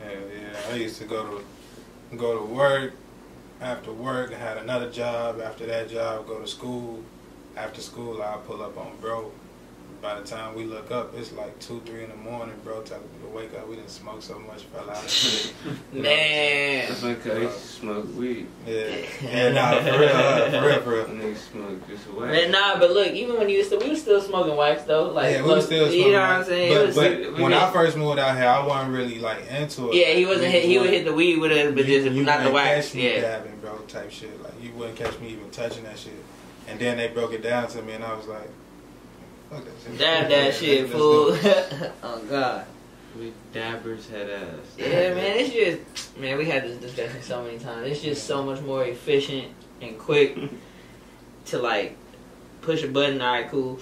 yeah, 0.00 0.10
yeah. 0.10 0.72
I 0.72 0.74
used 0.76 0.98
to 0.98 1.04
go 1.04 1.40
to 2.10 2.16
go 2.16 2.38
to 2.38 2.44
work. 2.44 2.92
After 3.60 3.90
work, 3.90 4.32
I 4.32 4.36
had 4.36 4.58
another 4.58 4.90
job. 4.90 5.40
After 5.40 5.64
that 5.66 5.88
job, 5.88 6.26
go 6.26 6.38
to 6.40 6.46
school. 6.46 7.02
After 7.56 7.80
school, 7.80 8.22
I 8.22 8.36
pull 8.46 8.62
up 8.62 8.76
on 8.76 8.96
bro. 9.00 9.32
By 10.02 10.20
the 10.20 10.26
time 10.26 10.54
we 10.54 10.64
look 10.64 10.90
up, 10.90 11.14
it's 11.16 11.32
like 11.32 11.58
two, 11.58 11.80
three 11.86 12.04
in 12.04 12.10
the 12.10 12.16
morning, 12.16 12.54
bro. 12.64 12.82
Telling 12.82 13.02
me 13.04 13.08
to 13.28 13.36
wake 13.36 13.54
up. 13.54 13.68
We 13.68 13.76
didn't 13.76 13.90
smoke 13.90 14.22
so 14.22 14.38
much, 14.38 14.62
fell 14.64 14.88
out. 14.90 15.02
of 15.04 15.10
shit. 15.10 15.52
Man. 15.92 16.88
That's 16.88 17.00
because 17.02 17.54
I 17.54 17.58
smoke 17.58 18.16
weed. 18.16 18.46
Yeah, 18.66 18.96
yeah, 19.22 19.48
nah, 19.52 19.80
for 19.80 19.98
real, 19.98 20.08
uh, 20.10 20.50
for 20.50 20.66
real, 20.66 20.80
for 20.80 20.90
real. 20.90 21.04
Niggas 21.06 21.36
smoke 21.50 21.88
just 21.88 22.06
away. 22.08 22.30
Man, 22.30 22.50
nah, 22.52 22.78
but 22.78 22.90
look, 22.92 23.08
even 23.12 23.36
when 23.38 23.48
you 23.48 23.56
used 23.58 23.70
to, 23.70 23.78
we 23.78 23.90
was 23.90 24.00
still 24.00 24.20
smoking 24.20 24.56
wax 24.56 24.82
though. 24.84 25.10
Like, 25.10 25.32
yeah, 25.32 25.42
we 25.42 25.48
look, 25.48 25.56
was 25.56 25.66
still 25.66 25.86
you 25.90 26.02
smoking. 26.02 26.12
know 26.12 26.20
what 26.20 26.30
I'm 26.30 26.44
saying? 26.44 26.74
But, 26.74 26.86
was, 26.86 26.96
but 26.96 27.18
we 27.18 27.42
when 27.42 27.50
did- 27.52 27.60
I 27.60 27.72
first 27.72 27.96
moved 27.96 28.18
out 28.18 28.36
here, 28.36 28.46
I 28.48 28.64
wasn't 28.66 28.92
really 28.94 29.18
like 29.18 29.46
into 29.50 29.90
it. 29.90 29.94
yeah, 29.96 30.14
he 30.14 30.26
wasn't. 30.26 30.52
Hit, 30.52 30.64
he 30.64 30.78
would 30.78 30.90
hit 30.90 31.04
the 31.04 31.12
weed 31.14 31.38
with 31.38 31.52
it, 31.52 31.74
but 31.74 31.86
you- 31.86 32.02
just 32.02 32.14
you 32.14 32.22
not 32.24 32.38
the 32.44 32.50
wouldn't 32.50 32.54
wax. 32.54 32.86
Catch 32.88 32.94
me 32.96 33.14
Yeah. 33.14 33.20
dabbing, 33.22 33.58
bro, 33.60 33.76
type 33.88 34.10
shit. 34.10 34.42
Like 34.42 34.52
you 34.62 34.72
wouldn't 34.72 34.96
catch 34.96 35.18
me 35.20 35.28
even 35.28 35.50
touching 35.50 35.84
that 35.84 35.98
shit. 35.98 36.12
And 36.68 36.78
then 36.80 36.96
they 36.96 37.08
broke 37.08 37.32
it 37.32 37.42
down 37.42 37.68
to 37.68 37.82
me, 37.82 37.92
and 37.92 38.02
I 38.04 38.14
was 38.14 38.26
like, 38.26 38.48
"Fuck 39.50 39.64
that 39.64 39.72
shit." 39.82 39.98
Dab 39.98 40.28
that 40.28 40.54
shit, 40.54 40.90
fool. 40.90 41.36
oh 42.02 42.22
God. 42.28 42.66
We 43.18 43.32
dabbers 43.54 44.10
head 44.10 44.28
ass. 44.28 44.66
Yeah, 44.76 45.14
man, 45.14 45.38
it's 45.38 45.50
just 45.50 46.18
man, 46.18 46.36
we 46.36 46.44
had 46.44 46.64
this 46.64 46.76
discussion 46.78 47.22
so 47.22 47.42
many 47.42 47.58
times. 47.58 47.90
It's 47.90 48.02
just 48.02 48.26
so 48.26 48.42
much 48.42 48.60
more 48.60 48.84
efficient 48.84 49.48
and 49.80 49.98
quick 49.98 50.36
to 51.46 51.58
like 51.58 51.96
push 52.60 52.82
a 52.82 52.88
button. 52.88 53.22
All 53.22 53.32
right, 53.32 53.50
cool, 53.50 53.78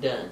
done. 0.00 0.30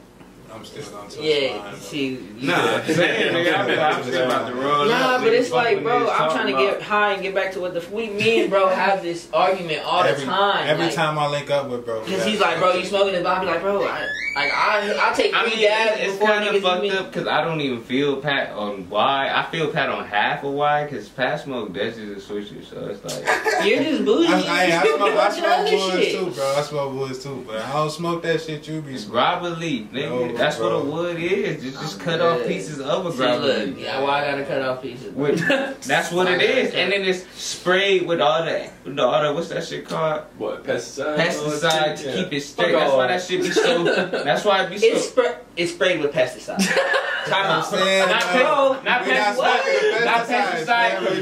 I'm 0.54 0.64
still 0.64 0.84
gonna 0.90 1.10
touch 1.10 1.18
Yeah, 1.20 1.58
mine, 1.58 1.72
though. 1.72 1.78
see, 1.78 2.18
Nah, 2.40 2.82
saying, 2.84 3.34
nigga, 3.34 3.54
I've 3.54 3.66
been 3.66 3.78
I'm 3.78 4.02
still 4.02 4.24
about 4.26 4.48
to 4.48 4.54
roll 4.54 4.84
Nah, 4.86 5.18
but 5.18 5.32
it's 5.32 5.50
like, 5.50 5.82
bro, 5.82 6.08
I'm 6.08 6.30
trying 6.30 6.46
to 6.46 6.52
talking 6.52 6.66
get 6.74 6.82
high 6.82 7.12
and 7.12 7.22
get 7.22 7.34
back 7.34 7.52
to 7.52 7.60
what 7.60 7.74
the 7.74 7.84
we, 7.92 8.08
me 8.10 8.40
and 8.42 8.50
bro 8.50 8.68
have 8.68 9.02
this 9.02 9.28
argument 9.32 9.82
all 9.84 10.02
every, 10.02 10.24
the 10.24 10.30
time. 10.30 10.66
Every 10.68 10.86
like, 10.86 10.94
time 10.94 11.18
I 11.18 11.26
link 11.28 11.50
up 11.50 11.68
with 11.68 11.84
bro, 11.84 12.00
Cause 12.04 12.24
he's 12.24 12.40
like, 12.40 12.58
bro, 12.58 12.74
you 12.74 12.84
smoking 12.84 13.12
this? 13.12 13.22
But 13.22 13.36
I 13.36 13.40
be 13.40 13.46
like, 13.46 13.60
bro, 13.60 13.84
I, 13.84 14.00
like 14.36 14.52
I, 14.52 15.10
I 15.10 15.14
take 15.14 15.32
I 15.34 15.42
three 15.48 15.56
mean, 15.60 15.68
dabs 15.68 16.00
it's 16.00 16.12
before 16.12 16.28
kind 16.28 16.44
niggas 16.44 16.56
of 16.56 16.62
fucked 16.62 16.84
even. 16.84 16.98
up 16.98 17.06
because 17.12 17.26
I 17.26 17.42
don't 17.44 17.60
even 17.60 17.82
feel 17.82 18.16
Pat 18.20 18.50
on 18.50 18.88
why. 18.90 19.30
I 19.34 19.50
feel 19.50 19.70
Pat 19.72 19.88
on 19.88 20.06
half 20.06 20.44
of 20.44 20.52
why 20.52 20.84
because 20.84 21.08
Pat 21.08 21.40
smoke 21.40 21.72
Dutches 21.72 21.98
and 21.98 22.20
switches, 22.20 22.68
so 22.68 22.86
it's 22.86 23.02
like 23.04 23.24
You're 23.66 23.82
just 23.82 24.04
bougie. 24.04 24.28
I, 24.32 24.40
I, 24.72 24.80
I 24.80 24.84
You 24.84 24.96
smoke, 24.96 25.10
I 25.10 25.14
bunch 25.14 25.34
smoke 25.38 25.92
woods 25.94 26.12
too, 26.12 26.30
bro. 26.40 26.54
I 26.56 26.62
smoke 26.62 26.94
woods 26.94 27.22
too, 27.24 27.44
but 27.46 27.56
I 27.62 27.72
don't 27.72 27.90
smoke 27.90 28.22
that 28.24 28.40
shit 28.42 28.68
you 28.68 28.82
be 28.82 28.94
it's 28.94 29.04
smoking. 29.04 29.20
grabba 29.22 29.58
leaf, 29.58 29.90
nigga. 29.92 30.36
That's 30.46 30.58
bro. 30.58 30.78
what 30.80 30.86
a 30.86 30.90
wood 30.90 31.16
is. 31.22 31.62
Just, 31.62 31.80
just 31.80 32.00
cut 32.00 32.18
good. 32.20 32.40
off 32.42 32.46
pieces 32.46 32.80
of 32.80 33.06
a 33.06 33.10
look, 33.10 33.78
yeah, 33.78 34.00
why 34.00 34.22
I 34.22 34.30
gotta 34.30 34.44
cut 34.44 34.62
off 34.62 34.82
pieces? 34.82 35.14
With- 35.14 35.40
That's 35.82 36.10
what 36.12 36.30
it 36.30 36.40
is, 36.42 36.74
and 36.74 36.92
then 36.92 37.02
it's 37.02 37.26
sprayed 37.40 38.06
with 38.06 38.20
all 38.20 38.44
the, 38.44 38.70
with 38.86 38.98
all 38.98 39.22
the 39.22 39.32
what's 39.32 39.48
that 39.48 39.64
shit 39.64 39.84
called? 39.86 40.22
What 40.38 40.64
pesticide? 40.64 41.16
Pesticide 41.16 41.96
to 41.98 42.06
Yeah. 42.08 42.14
keep 42.16 42.32
it 42.32 42.40
straight. 42.42 42.72
That's 42.72 42.92
why 42.92 43.06
that 43.08 43.22
shit 43.22 43.42
be 43.42 43.50
so. 43.50 43.84
That's 43.84 44.44
why 44.44 44.64
it 44.64 44.70
be 44.70 44.78
so. 44.78 44.86
It's 44.86 45.08
spray, 45.08 45.36
it's 45.56 45.72
sprayed 45.72 46.00
with 46.00 46.12
pesticide. 46.12 46.58
Time 47.26 47.46
out. 47.46 47.66
saying, 47.66 48.08
Not 48.08 48.22
pe- 48.22 48.38
not 48.38 48.78
we 48.78 48.84
not 48.84 49.02
pesticide- 49.02 50.04
not 50.04 50.26
pesticide, 50.26 50.66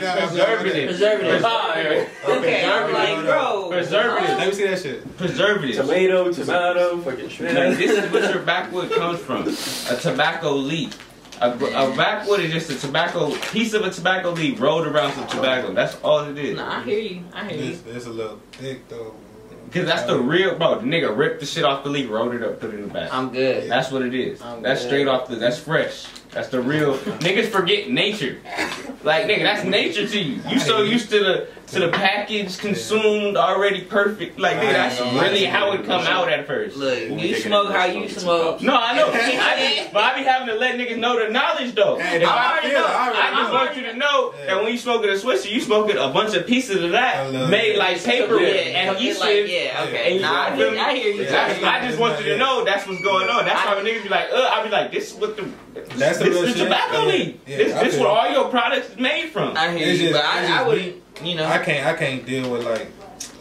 man. 0.00 0.28
Preservative. 0.28 0.88
Preservative. 0.90 1.40
Yeah. 1.40 2.06
Okay, 2.26 2.64
I'm 2.70 2.92
like, 2.92 3.24
bro. 3.24 3.68
Preservative. 3.70 4.36
Let 4.36 4.48
me 4.48 4.52
see 4.54 4.66
that 4.66 4.78
shit. 4.80 5.16
Preservatives. 5.16 5.78
Tomato, 5.78 6.30
tomato, 6.30 6.98
fucking 7.00 7.24
Like, 7.54 7.78
this 7.78 7.90
is 8.04 8.12
where 8.12 8.30
your 8.34 8.42
backwood 8.42 8.90
comes 8.92 9.18
from. 9.20 9.48
A 9.48 9.98
tobacco 9.98 10.50
leaf. 10.52 10.98
A, 11.44 11.92
a 11.92 11.96
backwood 11.96 12.40
is 12.40 12.52
just 12.52 12.70
a 12.70 12.78
tobacco 12.86 13.34
piece 13.52 13.74
of 13.74 13.82
a 13.84 13.90
tobacco 13.90 14.30
leaf 14.30 14.58
rolled 14.60 14.86
around 14.86 15.12
some 15.12 15.26
tobacco. 15.28 15.74
That's 15.74 15.94
all 16.02 16.20
it 16.24 16.38
is. 16.38 16.56
Nah, 16.56 16.78
I 16.78 16.82
hear 16.84 16.98
you. 16.98 17.24
I 17.34 17.48
hear 17.48 17.62
you. 17.62 17.70
It's, 17.72 17.80
this 17.82 18.06
a 18.06 18.10
little 18.10 18.40
thick 18.52 18.88
though. 18.88 19.14
Cause 19.70 19.86
that's 19.86 20.04
the 20.04 20.18
real 20.18 20.56
bro. 20.56 20.78
The 20.78 20.86
nigga 20.86 21.14
ripped 21.16 21.40
the 21.40 21.46
shit 21.46 21.64
off 21.64 21.84
the 21.84 21.90
leaf, 21.90 22.08
rolled 22.08 22.34
it 22.34 22.42
up, 22.42 22.60
put 22.60 22.72
it 22.72 22.76
in 22.76 22.82
the 22.88 22.94
bag. 22.94 23.10
I'm 23.12 23.30
good. 23.30 23.68
That's 23.68 23.90
what 23.90 24.02
it 24.02 24.14
is. 24.14 24.40
I'm 24.40 24.62
That's 24.62 24.82
good. 24.82 24.88
straight 24.88 25.08
off 25.08 25.28
the. 25.28 25.36
That's 25.36 25.58
fresh. 25.58 26.06
That's 26.34 26.48
the 26.48 26.60
real. 26.60 26.98
Niggas 26.98 27.46
forget 27.48 27.88
nature. 27.90 28.38
Like 29.04 29.26
nigga, 29.26 29.42
that's 29.42 29.64
nature 29.64 30.06
to 30.08 30.18
you. 30.20 30.42
You 30.48 30.58
so 30.58 30.82
used 30.82 31.10
to 31.10 31.18
the 31.20 31.48
to 31.68 31.80
the 31.80 31.88
package 31.88 32.58
consumed 32.58 33.36
already 33.36 33.82
perfect. 33.82 34.38
Like 34.38 34.56
nigga, 34.56 34.72
that's 34.72 35.00
really 35.00 35.44
how 35.44 35.72
it 35.72 35.84
come 35.84 36.02
out 36.06 36.28
at 36.30 36.46
first. 36.46 36.76
Look, 36.76 36.98
When 37.10 37.18
you 37.20 37.36
smoke 37.36 37.70
how 37.72 37.84
you 37.84 38.08
smoke 38.08 38.58
smoke. 38.58 38.62
No, 38.62 38.76
I 38.76 38.96
know. 38.96 39.08
I 39.12 39.84
be, 39.84 39.90
but 39.92 40.02
I 40.02 40.18
be 40.18 40.24
having 40.24 40.48
to 40.48 40.54
let 40.54 40.76
niggas 40.78 40.98
know 40.98 41.24
the 41.24 41.30
knowledge 41.32 41.74
though. 41.74 41.98
Hey, 41.98 42.24
I 42.24 42.28
I 42.28 42.52
already 42.52 42.72
know. 42.74 42.84
I 42.84 43.06
already 43.08 43.18
I 43.18 43.30
just 43.40 43.52
know. 43.52 43.54
want 43.58 43.76
you 43.76 43.82
to 43.84 43.94
know 43.94 44.34
Yeah. 44.38 44.46
that 44.46 44.62
when 44.64 44.72
you 44.72 44.78
smoking 44.78 45.10
a 45.10 45.14
Swisher, 45.14 45.50
you 45.52 45.60
smoking 45.60 45.96
a 45.98 46.08
bunch 46.08 46.34
of 46.34 46.46
pieces 46.46 46.82
of 46.82 46.90
that 46.92 47.30
made 47.48 47.76
like 47.76 48.02
paper 48.02 48.40
yeah, 48.40 48.48
and 48.48 48.90
and 48.96 49.00
yeast 49.04 49.20
like, 49.20 49.46
yeah, 49.46 49.84
okay. 49.86 50.12
And 50.14 50.22
Nah, 50.22 50.46
I, 50.46 50.54
you 50.56 50.70
hear. 50.70 50.80
I 50.80 50.94
hear 50.96 51.12
you. 51.14 51.28
I, 51.28 51.78
I 51.80 51.86
just 51.86 51.98
want 52.00 52.18
you 52.20 52.26
to 52.32 52.38
know 52.38 52.64
that's 52.64 52.86
what's 52.88 53.02
going 53.02 53.28
on. 53.28 53.44
That's 53.44 53.64
why 53.64 53.76
when 53.76 53.84
niggas 53.84 54.02
be 54.02 54.08
like, 54.08 54.26
uh, 54.32 54.48
I 54.52 54.62
be 54.64 54.70
like, 54.70 54.90
this 54.90 55.12
is 55.12 55.18
what 55.20 55.36
the 55.36 55.48
That's 55.96 56.18
the 56.18 56.23
this 56.24 56.34
real 56.34 56.44
is 56.44 56.56
shit. 56.56 56.64
tobacco 56.64 57.00
Yeah. 57.02 57.06
leaf. 57.06 57.36
Yeah, 57.46 57.56
this 57.58 57.74
I 57.74 57.84
this 57.84 57.98
what 57.98 58.08
all 58.08 58.30
your 58.32 58.48
products 58.50 58.90
is 58.90 58.98
made 58.98 59.30
from. 59.30 59.56
I 59.56 59.70
hear 59.76 59.88
It's 59.88 60.00
you, 60.00 60.08
just- 60.08 60.20
but 60.20 60.24
I, 60.24 60.60
I 60.64 60.68
wouldn't, 60.68 61.02
you 61.22 61.34
know. 61.36 61.46
I 61.46 61.58
can't 61.58 61.86
I 61.86 61.94
can't 61.94 62.24
deal 62.26 62.50
with 62.50 62.64
like 62.64 62.88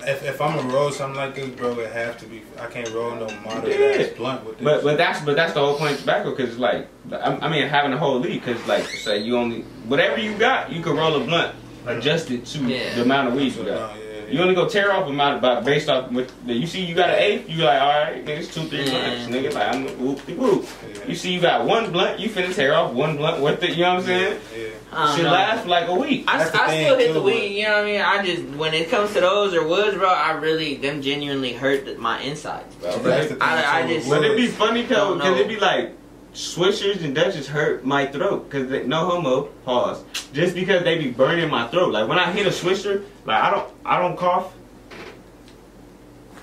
if, 0.06 0.22
if 0.24 0.41
I'm 0.41 0.56
gonna 0.58 0.67
roll 0.74 0.91
something 0.91 1.15
like 1.15 1.34
this, 1.36 1.48
bro, 1.52 1.80
it 1.80 1.91
have 1.93 2.17
to 2.19 2.26
be. 2.26 2.41
I 2.60 2.65
can't 2.67 2.89
roll 2.91 3.15
no 3.15 3.28
moderate 3.46 3.80
Yeah. 3.80 4.04
ass 4.06 4.12
blunt 4.17 4.46
with 4.46 4.58
this. 4.58 4.65
But 4.65 4.84
but 4.84 4.98
that's 4.98 5.22
but 5.22 5.36
that's 5.36 5.54
the 5.54 5.60
whole 5.62 5.78
point 5.78 5.93
of 5.93 6.00
tobacco 6.02 6.32
because 6.36 6.58
like 6.60 6.88
I, 7.12 7.38
I 7.41 7.50
mean 7.50 7.67
having 7.67 7.93
a 7.93 7.98
whole 7.98 8.19
leaf 8.19 8.43
because 8.46 8.65
like 8.67 8.84
say 8.86 9.19
you 9.19 9.38
only 9.38 9.62
whatever 9.88 10.19
you 10.19 10.38
got 10.38 10.72
you 10.72 10.82
can 10.82 10.96
roll 10.98 11.15
a 11.15 11.24
blunt 11.26 11.54
mm-hmm. 11.56 11.88
adjusted 11.89 12.46
to 12.46 12.60
Yeah. 12.65 12.96
the 12.96 13.02
amount 13.04 13.30
of 13.30 13.36
weed 13.36 13.56
you 13.56 13.63
No, 13.63 13.76
got. 13.78 13.98
Yeah, 14.28 14.34
You 14.34 14.42
only 14.42 14.56
go 14.56 14.68
tear 14.68 14.92
off 14.94 15.08
amount 15.08 15.38
about 15.40 15.64
based 15.66 15.90
off 15.90 16.12
what 16.12 16.30
you 16.46 16.68
see 16.68 16.84
you 16.86 16.96
got 16.96 17.10
an 17.10 17.16
eighth 17.20 17.50
you 17.50 17.64
like 17.64 17.82
all 17.82 17.88
right 17.90 18.26
nigga 18.26 18.40
it's 18.40 18.54
two 18.54 18.62
three 18.68 18.84
blunts 18.90 19.28
Yeah. 19.28 19.28
nigga 19.30 19.54
like 19.54 19.76
I'm 19.76 19.86
whoop 20.00 20.26
de 20.26 20.34
whoop. 20.36 20.66
yeah. 20.96 21.06
You 21.08 21.16
see 21.16 21.34
you 21.34 21.42
got 21.42 21.66
one 21.66 21.92
blunt 21.92 22.20
you 22.20 22.30
finna 22.30 22.54
tear 22.54 22.74
off 22.74 22.94
one 22.94 23.18
blunt 23.18 23.42
worth 23.42 23.62
it 23.64 23.72
you 23.72 23.84
know 23.84 23.96
what 23.96 24.00
I'm 24.00 24.06
saying? 24.06 24.40
Yeah, 24.58 24.68
I 24.92 25.16
Should 25.16 25.24
know. 25.26 25.32
last 25.32 25.64
for 25.64 25.70
like 25.70 25.88
a 25.88 25.96
week. 25.96 26.26
I, 26.28 26.42
I 26.44 26.46
still 26.46 26.98
hit 26.98 27.08
too, 27.08 27.14
the 27.14 27.20
but- 27.20 27.26
weed, 27.26 27.48
you 27.58 27.64
know 27.64 27.74
what 27.78 27.82
I 27.82 27.86
mean? 27.86 28.02
I 28.02 28.24
just, 28.26 28.44
when 28.58 28.74
it 28.76 28.90
comes 28.90 29.12
to 29.14 29.22
those 29.22 29.54
or 29.56 29.68
woods, 29.68 29.98
bro, 29.98 30.08
I 30.08 30.34
really, 30.34 30.76
them 30.76 31.02
genuinely 31.02 31.54
hurt 31.54 31.98
my 31.98 32.20
insides, 32.22 32.76
bro. 32.76 32.92
yeah. 32.92 32.98
That's 33.02 33.34
I- 33.42 33.82
I 33.82 33.88
just- 33.88 34.08
with 34.08 34.20
But 34.20 34.26
it'd 34.26 34.38
be 34.38 34.48
funny 34.48 34.84
though, 34.84 35.10
Don't 35.10 35.18
because 35.18 35.36
it'd 35.40 35.48
be 35.48 35.60
like 35.60 35.94
swishers 36.34 37.04
and 37.04 37.15
Dutchess 37.15 37.48
hurt 37.48 37.86
my 37.86 38.06
throat. 38.08 38.50
Cause 38.50 38.67
they, 38.69 38.86
no 38.86 39.06
homo, 39.06 39.43
pause. 39.65 40.04
Just 40.34 40.56
because 40.56 40.84
they 40.84 40.98
be 40.98 41.12
burning 41.12 41.50
my 41.50 41.67
throat. 41.67 41.91
Like 41.91 42.08
when 42.08 42.19
I 42.19 42.32
hit 42.32 42.46
a 42.46 42.50
swisher, 42.50 43.06
like 43.26 43.41
I 43.41 43.52
don't, 43.52 43.72
I 43.86 44.00
don't 44.00 44.17
cough. 44.17 44.54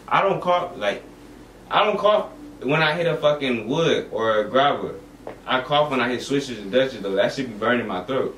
I 0.08 0.22
don't 0.22 0.40
cough 0.40 0.76
like, 0.76 1.02
I 1.70 1.84
don't 1.84 1.98
cough 1.98 2.30
when 2.62 2.82
I 2.82 2.94
hit 2.94 3.06
a 3.06 3.16
fucking 3.16 3.68
wood 3.68 4.08
or 4.10 4.40
a 4.40 4.44
grabba. 4.48 4.96
I 5.46 5.60
cough 5.62 5.90
when 5.90 6.00
I 6.00 6.08
hit 6.08 6.20
swishers 6.20 6.58
and 6.58 6.72
Dutchess 6.72 7.00
though. 7.00 7.14
That 7.14 7.32
should 7.32 7.46
be 7.48 7.54
burning 7.54 7.86
my 7.86 8.04
throat. 8.04 8.36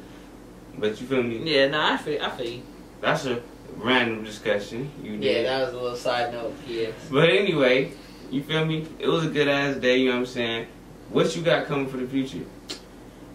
But 0.78 1.00
you 1.00 1.06
feel 1.06 1.22
me? 1.22 1.38
Yeah, 1.44 1.68
no, 1.68 1.80
I 1.80 1.96
feel, 1.98 2.22
I 2.22 2.30
feel 2.30 2.48
you. 2.48 2.62
That's 3.00 3.26
a 3.26 3.42
random 3.76 4.24
discussion. 4.24 4.90
You 5.02 5.12
Yeah, 5.12 5.42
that 5.42 5.66
was 5.66 5.74
a 5.74 5.78
little 5.78 5.96
side 5.96 6.32
note, 6.32 6.54
yeah. 6.66 6.90
But 7.10 7.28
anyway, 7.28 7.92
you 8.30 8.42
feel 8.42 8.64
me? 8.64 8.86
It 8.98 9.08
was 9.08 9.26
a 9.26 9.28
good 9.28 9.48
ass 9.48 9.76
day, 9.76 9.98
you 9.98 10.06
know 10.06 10.12
what 10.12 10.20
I'm 10.20 10.26
saying? 10.26 10.66
What 11.10 11.34
you 11.36 11.42
got 11.42 11.66
coming 11.66 11.86
for 11.88 11.96
the 11.98 12.06
future? 12.06 12.44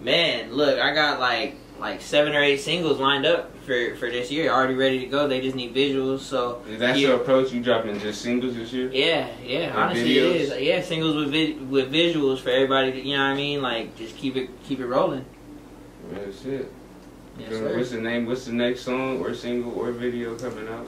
Man, 0.02 0.52
look, 0.54 0.80
I 0.80 0.94
got 0.94 1.20
like, 1.20 1.56
like 1.80 2.02
seven 2.02 2.36
or 2.36 2.42
eight 2.42 2.58
singles 2.62 3.00
lined 3.00 3.26
up 3.26 3.52
for, 3.66 3.96
for 3.98 4.10
this 4.10 4.32
year, 4.32 4.52
already 4.52 4.74
ready 4.76 5.00
to 5.00 5.06
go. 5.08 5.28
They 5.28 5.42
just 5.42 5.56
need 5.56 5.76
visuals, 5.76 6.20
so. 6.22 6.64
Is 6.70 6.80
that 6.80 6.98
Yeah. 6.98 7.08
your 7.10 7.16
approach? 7.18 7.52
You 7.52 7.62
dropping 7.62 8.00
just 8.00 8.22
singles 8.22 8.56
this 8.56 8.72
year? 8.74 8.90
Yeah, 8.92 9.28
yeah, 9.46 9.60
And 9.60 9.78
honestly 9.78 10.16
videos? 10.16 10.30
it 10.36 10.36
is. 10.36 10.62
Yeah, 10.62 10.82
singles 10.82 11.16
with 11.16 11.32
vi- 11.32 11.58
with 11.70 11.92
visuals 11.92 12.40
for 12.40 12.50
everybody, 12.50 12.92
to, 12.94 13.00
you 13.02 13.16
know 13.18 13.24
what 13.24 13.30
I 13.32 13.36
mean? 13.36 13.62
Like, 13.62 13.96
just 13.98 14.16
keep 14.18 14.36
it, 14.36 14.50
keep 14.68 14.80
it 14.80 14.88
rolling. 14.88 15.26
That's 16.14 16.46
it. 16.46 16.72
Yes, 17.40 17.50
Girl. 17.50 17.78
What's 17.78 17.92
the 17.92 18.02
name? 18.02 18.26
What's 18.26 18.46
the 18.46 18.54
next 18.54 18.82
song 18.82 19.20
or 19.20 19.34
single 19.36 19.74
or 19.78 19.92
video 19.92 20.36
coming 20.38 20.68
out? 20.68 20.88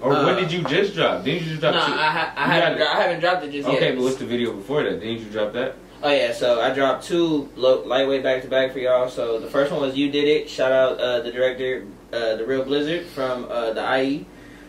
Or 0.00 0.12
Uh, 0.12 0.24
what 0.26 0.38
did 0.38 0.52
you 0.52 0.62
just 0.64 0.94
drop? 0.94 1.24
Didn't 1.24 1.42
you 1.42 1.50
just 1.50 1.62
No, 1.62 1.72
drop 1.72 1.86
two? 1.86 1.92
I, 1.92 1.96
ha- 1.96 2.32
I 2.36 2.46
haven't, 2.46 2.78
dro- 2.78 2.86
I 2.86 3.00
haven't 3.02 3.20
dropped 3.20 3.44
it 3.44 3.50
just 3.52 3.66
okay, 3.66 3.74
yet. 3.80 3.82
Okay, 3.82 3.94
but 3.96 4.04
what's 4.04 4.16
the 4.16 4.26
video 4.26 4.52
before 4.52 4.84
that? 4.84 5.00
Didn't 5.00 5.18
you 5.18 5.24
drop 5.30 5.52
that? 5.54 5.74
Oh 6.00 6.10
yeah, 6.10 6.32
so 6.32 6.60
I 6.60 6.72
dropped 6.72 7.04
two 7.06 7.48
low, 7.56 7.82
lightweight 7.82 8.22
back 8.22 8.42
to 8.42 8.48
back 8.48 8.72
for 8.72 8.78
y'all. 8.78 9.08
So 9.08 9.40
the 9.40 9.48
first 9.48 9.72
one 9.72 9.80
was 9.80 9.96
"You 9.96 10.10
Did 10.10 10.28
It." 10.28 10.48
Shout 10.48 10.70
out 10.70 11.00
uh, 11.00 11.20
the 11.22 11.32
director, 11.32 11.86
uh, 12.12 12.36
the 12.36 12.46
Real 12.46 12.64
Blizzard 12.64 13.06
from 13.06 13.46
uh, 13.50 13.72
the 13.72 14.00
IE. 14.02 14.26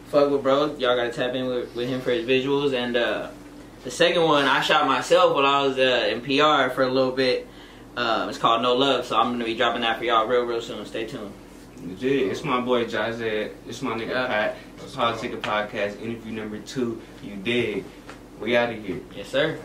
Fuck 0.07 0.31
with 0.31 0.41
bro, 0.41 0.75
y'all 0.77 0.95
gotta 0.95 1.11
tap 1.11 1.35
in 1.35 1.45
with, 1.45 1.75
with 1.75 1.87
him 1.87 2.01
for 2.01 2.09
his 2.11 2.25
visuals. 2.25 2.73
And 2.73 2.97
uh, 2.97 3.29
the 3.83 3.91
second 3.91 4.23
one 4.23 4.45
I 4.45 4.61
shot 4.61 4.87
myself 4.87 5.35
while 5.35 5.45
I 5.45 5.61
was 5.67 5.77
uh, 5.77 6.09
in 6.11 6.21
PR 6.21 6.73
for 6.73 6.81
a 6.81 6.89
little 6.91 7.11
bit. 7.11 7.47
Um, 7.95 8.29
it's 8.29 8.37
called 8.39 8.63
No 8.63 8.73
Love, 8.75 9.05
so 9.05 9.15
I'm 9.15 9.31
gonna 9.33 9.45
be 9.45 9.55
dropping 9.55 9.81
that 9.81 9.99
for 9.99 10.05
y'all 10.05 10.25
real 10.25 10.43
real 10.45 10.61
soon. 10.61 10.83
Stay 10.87 11.05
tuned. 11.05 11.31
Legit. 11.83 12.27
It's 12.31 12.43
my 12.43 12.59
boy 12.59 12.85
Jazed. 12.85 13.21
It's 13.21 13.83
my 13.83 13.91
nigga 13.93 14.09
Yeah. 14.09 14.27
Pat. 14.27 14.55
Let's 14.79 14.95
Politica. 14.95 15.39
Podcast, 15.39 16.01
interview 16.01 16.31
number 16.31 16.57
two. 16.57 16.99
You 17.23 17.35
did. 17.35 17.85
We 18.39 18.57
out 18.57 18.73
of 18.73 18.83
here. 18.83 18.99
Yes 19.15 19.27
sir. 19.27 19.59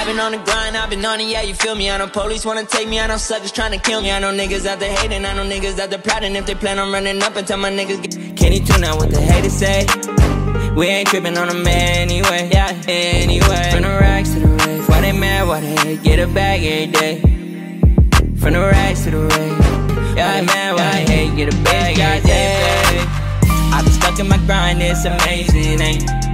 I've 0.00 0.06
been 0.06 0.18
on 0.18 0.32
the 0.32 0.38
grind, 0.38 0.78
I've 0.78 0.88
been 0.88 1.04
on 1.04 1.20
it, 1.20 1.28
yeah, 1.28 1.42
you 1.42 1.52
feel 1.52 1.74
me? 1.74 1.90
I 1.90 1.98
know 1.98 2.06
police 2.06 2.46
wanna 2.46 2.64
take 2.64 2.88
me, 2.88 2.98
I 2.98 3.06
know 3.06 3.18
suckers 3.18 3.52
tryna 3.52 3.82
kill 3.82 4.00
me. 4.00 4.10
I 4.10 4.18
know 4.18 4.32
niggas 4.32 4.64
out 4.64 4.80
there 4.80 4.90
hating, 4.90 5.26
I 5.26 5.34
know 5.34 5.44
niggas 5.44 5.78
out 5.78 5.90
there 5.90 5.98
plotting. 5.98 6.34
If 6.36 6.46
they 6.46 6.54
plan 6.54 6.78
on 6.78 6.90
running 6.90 7.22
up 7.22 7.36
and 7.36 7.46
tell 7.46 7.58
my 7.58 7.70
niggas, 7.70 8.00
get- 8.00 8.34
can 8.34 8.50
you 8.54 8.64
tune 8.64 8.82
out 8.82 8.96
what 8.96 9.10
the 9.10 9.20
haters 9.20 9.52
say? 9.52 9.86
We 10.74 10.86
ain't 10.86 11.06
tripping 11.06 11.36
on 11.36 11.48
them 11.48 11.66
anyway. 11.66 12.48
Yeah, 12.50 12.74
anyway. 12.88 13.70
From 13.72 13.82
the 13.82 13.98
racks 14.00 14.30
to 14.30 14.40
the 14.40 14.46
rave. 14.46 14.88
Why 14.88 15.02
they 15.02 15.12
mad? 15.12 15.46
Why 15.46 15.60
they 15.60 15.76
hate? 15.76 16.02
Get 16.02 16.18
a 16.18 16.26
bag 16.28 16.64
every 16.64 16.86
day. 16.86 17.20
From 18.40 18.54
the 18.54 18.60
racks 18.60 19.04
to 19.04 19.10
the 19.10 19.18
rave. 19.18 20.16
Yeah, 20.16 20.40
they 20.40 20.46
mad? 20.46 20.76
Why 20.76 21.04
they 21.04 21.12
hate? 21.12 21.36
Get 21.36 21.52
a 21.52 21.56
bag 21.58 21.98
every 21.98 22.26
day. 22.26 22.88
Baby. 22.88 23.10
I've 23.74 23.84
been 23.84 23.92
stuck 23.92 24.18
in 24.18 24.28
my 24.30 24.38
grind, 24.46 24.80
it's 24.80 25.04
amazing, 25.04 25.78
ain't 25.82 26.04
it? 26.04 26.29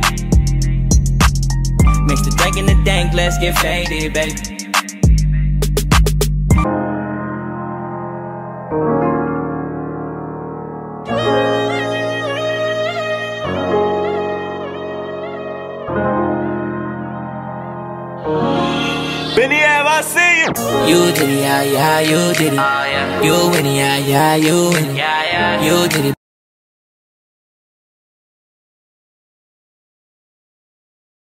Mix 2.06 2.22
the 2.22 2.30
drink 2.36 2.56
and 2.56 2.68
the 2.68 2.80
dank, 2.84 3.12
let's 3.14 3.36
get 3.38 3.58
faded, 3.58 4.12
baby. 4.12 4.32
Benny 19.34 19.64
Ave, 19.64 19.88
I 19.88 20.00
see 20.02 20.40
you. 20.42 20.48
You 20.86 21.12
did 21.12 21.28
it, 21.28 21.40
yeah, 21.40 21.62
yeah, 21.62 22.00
you 22.00 22.34
did 22.34 22.52
it. 22.54 23.24
You 23.24 23.50
win 23.50 23.66
it, 23.66 23.74
yeah, 23.74 23.96
yeah, 23.98 24.36
you 24.36 24.70
win 24.72 24.96
it. 24.96 25.64
You 25.64 25.88
did 25.88 26.04
it, 26.06 26.15